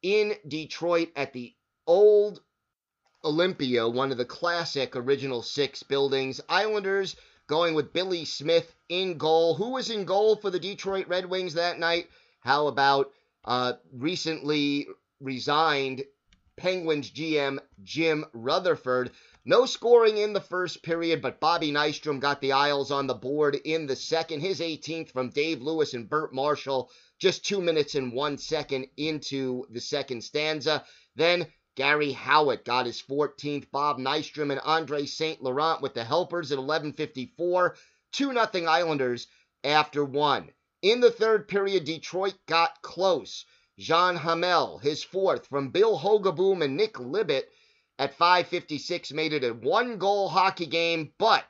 in 0.02 0.34
Detroit 0.46 1.10
at 1.16 1.32
the 1.32 1.54
old 1.86 2.40
Olympia, 3.24 3.88
one 3.88 4.12
of 4.12 4.18
the 4.18 4.24
classic 4.24 4.94
original 4.94 5.42
six 5.42 5.82
buildings. 5.82 6.40
Islanders 6.48 7.16
going 7.48 7.74
with 7.74 7.92
Billy 7.92 8.24
Smith 8.24 8.74
in 8.88 9.18
goal. 9.18 9.54
Who 9.54 9.70
was 9.70 9.90
in 9.90 10.04
goal 10.04 10.36
for 10.36 10.50
the 10.50 10.60
Detroit 10.60 11.08
Red 11.08 11.26
Wings 11.26 11.54
that 11.54 11.78
night? 11.78 12.08
How 12.40 12.68
about 12.68 13.10
uh, 13.44 13.74
recently 13.92 14.86
resigned 15.20 16.04
Penguins 16.56 17.10
GM 17.10 17.58
Jim 17.82 18.24
Rutherford? 18.32 19.10
No 19.44 19.66
scoring 19.66 20.16
in 20.16 20.32
the 20.32 20.40
first 20.40 20.82
period, 20.82 21.22
but 21.22 21.38
Bobby 21.38 21.70
Nystrom 21.70 22.18
got 22.18 22.40
the 22.40 22.52
Isles 22.52 22.90
on 22.90 23.06
the 23.06 23.14
board 23.14 23.54
in 23.54 23.86
the 23.86 23.94
second. 23.94 24.40
His 24.40 24.58
18th 24.58 25.12
from 25.12 25.30
Dave 25.30 25.62
Lewis 25.62 25.94
and 25.94 26.08
Bert 26.08 26.34
Marshall 26.34 26.90
just 27.20 27.44
two 27.44 27.60
minutes 27.60 27.94
and 27.94 28.12
one 28.12 28.36
second 28.36 28.88
into 28.96 29.64
the 29.70 29.80
second 29.80 30.22
stanza. 30.24 30.84
Then 31.14 31.46
Gary 31.76 32.12
Howatt 32.12 32.64
got 32.64 32.86
his 32.86 33.00
14th. 33.00 33.70
Bob 33.70 33.98
Nystrom 33.98 34.50
and 34.50 34.60
Andre 34.64 35.06
St. 35.06 35.40
Laurent 35.40 35.80
with 35.80 35.94
the 35.94 36.02
helpers 36.02 36.50
at 36.50 36.58
11:54. 36.58 37.76
2 38.10 38.32
0 38.32 38.66
Islanders 38.66 39.28
after 39.62 40.04
one. 40.04 40.52
In 40.82 40.98
the 40.98 41.12
third 41.12 41.46
period, 41.46 41.84
Detroit 41.84 42.34
got 42.46 42.82
close. 42.82 43.44
Jean 43.78 44.16
Hamel, 44.16 44.78
his 44.78 45.04
fourth 45.04 45.46
from 45.46 45.70
Bill 45.70 45.96
Hogaboom 45.96 46.64
and 46.64 46.76
Nick 46.76 46.94
Libett 46.94 47.44
at 47.98 48.16
5:56 48.16 49.12
made 49.12 49.32
it 49.32 49.44
a 49.44 49.52
one-goal 49.52 50.28
hockey 50.28 50.66
game, 50.66 51.12
but 51.18 51.44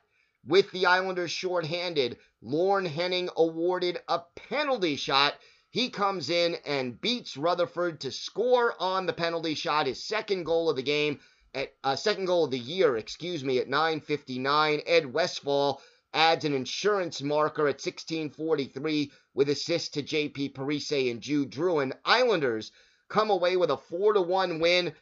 with 0.46 0.70
the 0.70 0.86
Islanders 0.86 1.30
shorthanded, 1.30 2.18
Lorne 2.40 2.86
Henning 2.86 3.28
awarded 3.36 4.00
a 4.08 4.20
penalty 4.36 4.96
shot 4.96 5.34
he 5.70 5.90
comes 5.90 6.30
in 6.30 6.54
and 6.64 6.98
beats 6.98 7.36
Rutherford 7.36 8.00
to 8.00 8.10
score 8.10 8.74
on 8.80 9.04
the 9.04 9.12
penalty 9.12 9.54
shot, 9.54 9.86
his 9.86 10.02
second 10.02 10.44
goal 10.44 10.70
of 10.70 10.76
the 10.76 10.82
game, 10.82 11.20
at 11.52 11.74
uh, 11.84 11.94
second 11.94 12.24
goal 12.24 12.46
of 12.46 12.50
the 12.50 12.58
year, 12.58 12.96
excuse 12.96 13.44
me, 13.44 13.58
at 13.58 13.68
9:59. 13.68 14.82
Ed 14.86 15.12
Westfall 15.12 15.82
adds 16.14 16.46
an 16.46 16.54
insurance 16.54 17.20
marker 17.20 17.68
at 17.68 17.82
16:43 17.82 19.10
with 19.34 19.50
assist 19.50 19.92
to 19.92 20.02
J.P. 20.02 20.48
Parise 20.48 21.10
and 21.10 21.20
Jude 21.20 21.50
Drouin. 21.50 21.92
Islanders 22.02 22.72
come 23.08 23.28
away 23.28 23.58
with 23.58 23.70
a 23.70 23.76
four 23.76 24.14
to 24.14 24.22
one 24.22 24.60
win. 24.60 24.94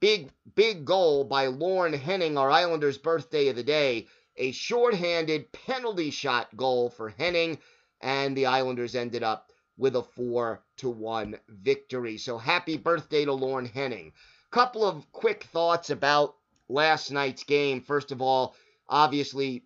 Big 0.00 0.30
big 0.54 0.84
goal 0.84 1.24
by 1.24 1.46
Lorne 1.46 1.92
Henning, 1.92 2.38
our 2.38 2.50
Islanders' 2.50 2.98
birthday 2.98 3.48
of 3.48 3.56
the 3.56 3.62
day. 3.62 4.06
A 4.36 4.50
shorthanded 4.52 5.52
penalty 5.52 6.10
shot 6.10 6.56
goal 6.56 6.90
for 6.90 7.10
Henning, 7.10 7.58
and 8.00 8.36
the 8.36 8.46
Islanders 8.46 8.94
ended 8.94 9.22
up 9.22 9.52
with 9.76 9.96
a 9.96 10.02
4 10.02 10.62
to 10.78 10.90
1 10.90 11.38
victory. 11.48 12.18
So 12.18 12.38
happy 12.38 12.76
birthday 12.76 13.24
to 13.24 13.32
Lorne 13.32 13.66
Henning. 13.66 14.12
Couple 14.50 14.84
of 14.84 15.10
quick 15.12 15.44
thoughts 15.44 15.90
about 15.90 16.36
last 16.68 17.10
night's 17.10 17.44
game. 17.44 17.80
First 17.80 18.12
of 18.12 18.22
all, 18.22 18.54
obviously 18.88 19.64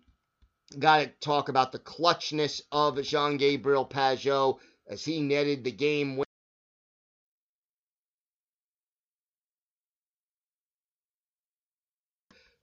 got 0.77 0.99
to 0.99 1.07
talk 1.19 1.49
about 1.49 1.71
the 1.71 1.79
clutchness 1.79 2.61
of 2.71 3.01
Jean 3.03 3.37
Gabriel 3.37 3.85
Pageau 3.85 4.59
as 4.87 5.03
he 5.03 5.21
netted 5.21 5.63
the 5.63 5.71
game 5.71 6.21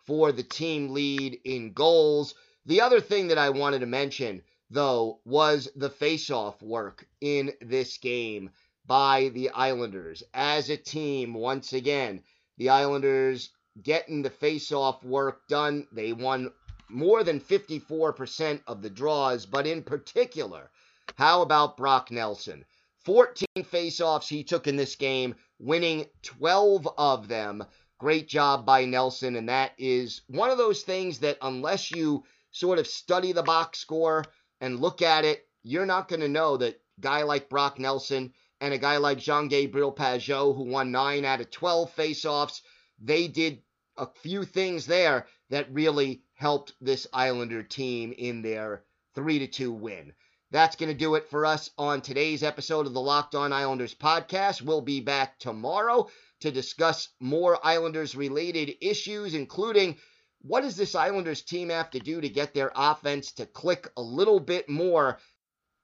For 0.07 0.33
the 0.33 0.43
team 0.43 0.91
lead 0.93 1.41
in 1.45 1.73
goals. 1.73 2.35
The 2.65 2.81
other 2.81 3.01
thing 3.01 3.29
that 3.29 3.39
I 3.39 3.51
wanted 3.51 3.81
to 3.81 3.87
mention 3.87 4.43
though, 4.71 5.21
was 5.25 5.69
the 5.77 5.91
face-off 5.91 6.61
work 6.61 7.07
in 7.21 7.53
this 7.61 7.99
game 7.99 8.51
by 8.85 9.29
the 9.29 9.51
Islanders. 9.51 10.25
As 10.35 10.71
a 10.71 10.77
team, 10.77 11.35
once 11.35 11.73
again, 11.73 12.25
the 12.57 12.71
Islanders 12.71 13.51
getting 13.81 14.23
the 14.23 14.31
face-off 14.31 15.05
work 15.05 15.47
done. 15.47 15.87
They 15.93 16.13
won 16.13 16.53
more 16.89 17.23
than 17.23 17.41
54% 17.41 18.61
of 18.67 18.83
the 18.83 18.91
draws, 18.91 19.47
but 19.47 19.67
in 19.67 19.83
particular, 19.83 20.71
how 21.17 21.43
about 21.43 21.77
Brock 21.77 22.11
Nelson? 22.11 22.65
14 23.05 23.47
face-offs 23.65 24.29
he 24.29 24.43
took 24.43 24.67
in 24.67 24.75
this 24.75 24.97
game, 24.97 25.37
winning 25.61 26.07
12 26.23 26.89
of 26.99 27.29
them. 27.29 27.65
Great 27.99 28.29
job 28.29 28.67
by 28.67 28.85
Nelson, 28.85 29.37
and 29.37 29.49
that 29.49 29.73
is 29.79 30.21
one 30.29 30.51
of 30.51 30.59
those 30.59 30.83
things 30.83 31.19
that 31.21 31.39
unless 31.41 31.91
you 31.91 32.25
sort 32.51 32.79
of 32.79 32.87
study 32.87 33.33
the 33.33 33.43
box 33.43 33.79
score, 33.79 34.25
and 34.61 34.81
look 34.81 35.03
at 35.03 35.25
it, 35.25 35.47
you're 35.63 35.87
not 35.87 36.09
going 36.09 36.21
to 36.21 36.29
know 36.29 36.57
that 36.57 36.81
guy 37.01 37.23
like 37.23 37.49
Brock 37.49 37.79
Nelson 37.79 38.33
and 38.61 38.73
a 38.73 38.79
guy 38.79 38.97
like 38.97 39.19
Jean 39.19 39.49
Gabriel 39.49 39.93
Pageau, 39.93 40.55
who 40.57 40.65
won 40.65 40.91
9 40.91 41.25
out 41.25 41.41
of 41.41 41.51
12 41.51 41.95
faceoffs, 41.95 42.63
they 42.99 43.29
did 43.29 43.63
a 43.97 44.07
few 44.07 44.45
things 44.45 44.87
there 44.87 45.27
that 45.51 45.73
really 45.73 46.23
helped 46.35 46.73
this 46.81 47.07
Islander 47.13 47.63
team 47.63 48.13
in 48.17 48.43
their 48.43 48.85
3 49.15 49.39
to 49.41 49.47
2 49.47 49.73
win. 49.73 50.13
That's 50.51 50.77
going 50.77 50.91
to 50.91 50.99
do 50.99 51.17
it 51.17 51.29
for 51.29 51.45
us 51.45 51.71
on 51.77 52.01
today's 52.01 52.43
episode 52.43 52.87
of 52.87 52.95
the 52.95 53.01
Locked 53.01 53.35
On 53.35 53.53
Islanders 53.53 53.95
podcast. 53.95 54.63
We'll 54.63 54.81
be 54.81 55.01
back 55.01 55.39
tomorrow 55.39 56.09
to 56.41 56.51
discuss 56.51 57.09
more 57.21 57.59
Islanders 57.65 58.15
related 58.15 58.77
issues, 58.81 59.35
including 59.35 59.97
what 60.43 60.61
does 60.61 60.77
this 60.77 60.95
Islanders 60.95 61.43
team 61.43 61.71
have 61.71 61.91
to 61.91 61.99
do 61.99 62.21
to 62.21 62.29
get 62.29 62.55
their 62.55 62.71
offense 62.77 63.33
to 63.33 63.47
click 63.47 63.91
a 63.97 64.03
little 64.03 64.39
bit 64.39 64.69
more? 64.69 65.19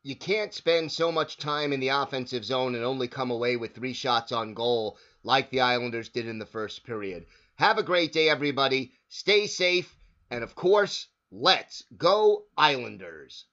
You 0.03 0.17
can't 0.17 0.53
spend 0.53 0.93
so 0.93 1.11
much 1.11 1.37
time 1.37 1.73
in 1.73 1.81
the 1.81 1.89
offensive 1.89 2.45
zone 2.45 2.75
and 2.75 2.85
only 2.85 3.09
come 3.09 3.31
away 3.31 3.57
with 3.57 3.75
three 3.75 3.93
shots 3.93 4.33
on 4.33 4.55
goal 4.55 4.99
like 5.25 5.51
the 5.51 5.61
Islanders 5.61 6.09
did 6.09 6.27
in 6.27 6.39
the 6.39 6.47
first 6.47 6.85
period. 6.85 7.27
Have 7.57 7.79
a 7.79 7.83
great 7.83 8.13
day, 8.13 8.29
everybody. 8.29 8.93
Stay 9.09 9.47
safe. 9.47 9.97
And 10.31 10.43
of 10.43 10.55
course, 10.55 11.09
let's 11.31 11.85
go, 11.97 12.45
Islanders. 12.57 13.47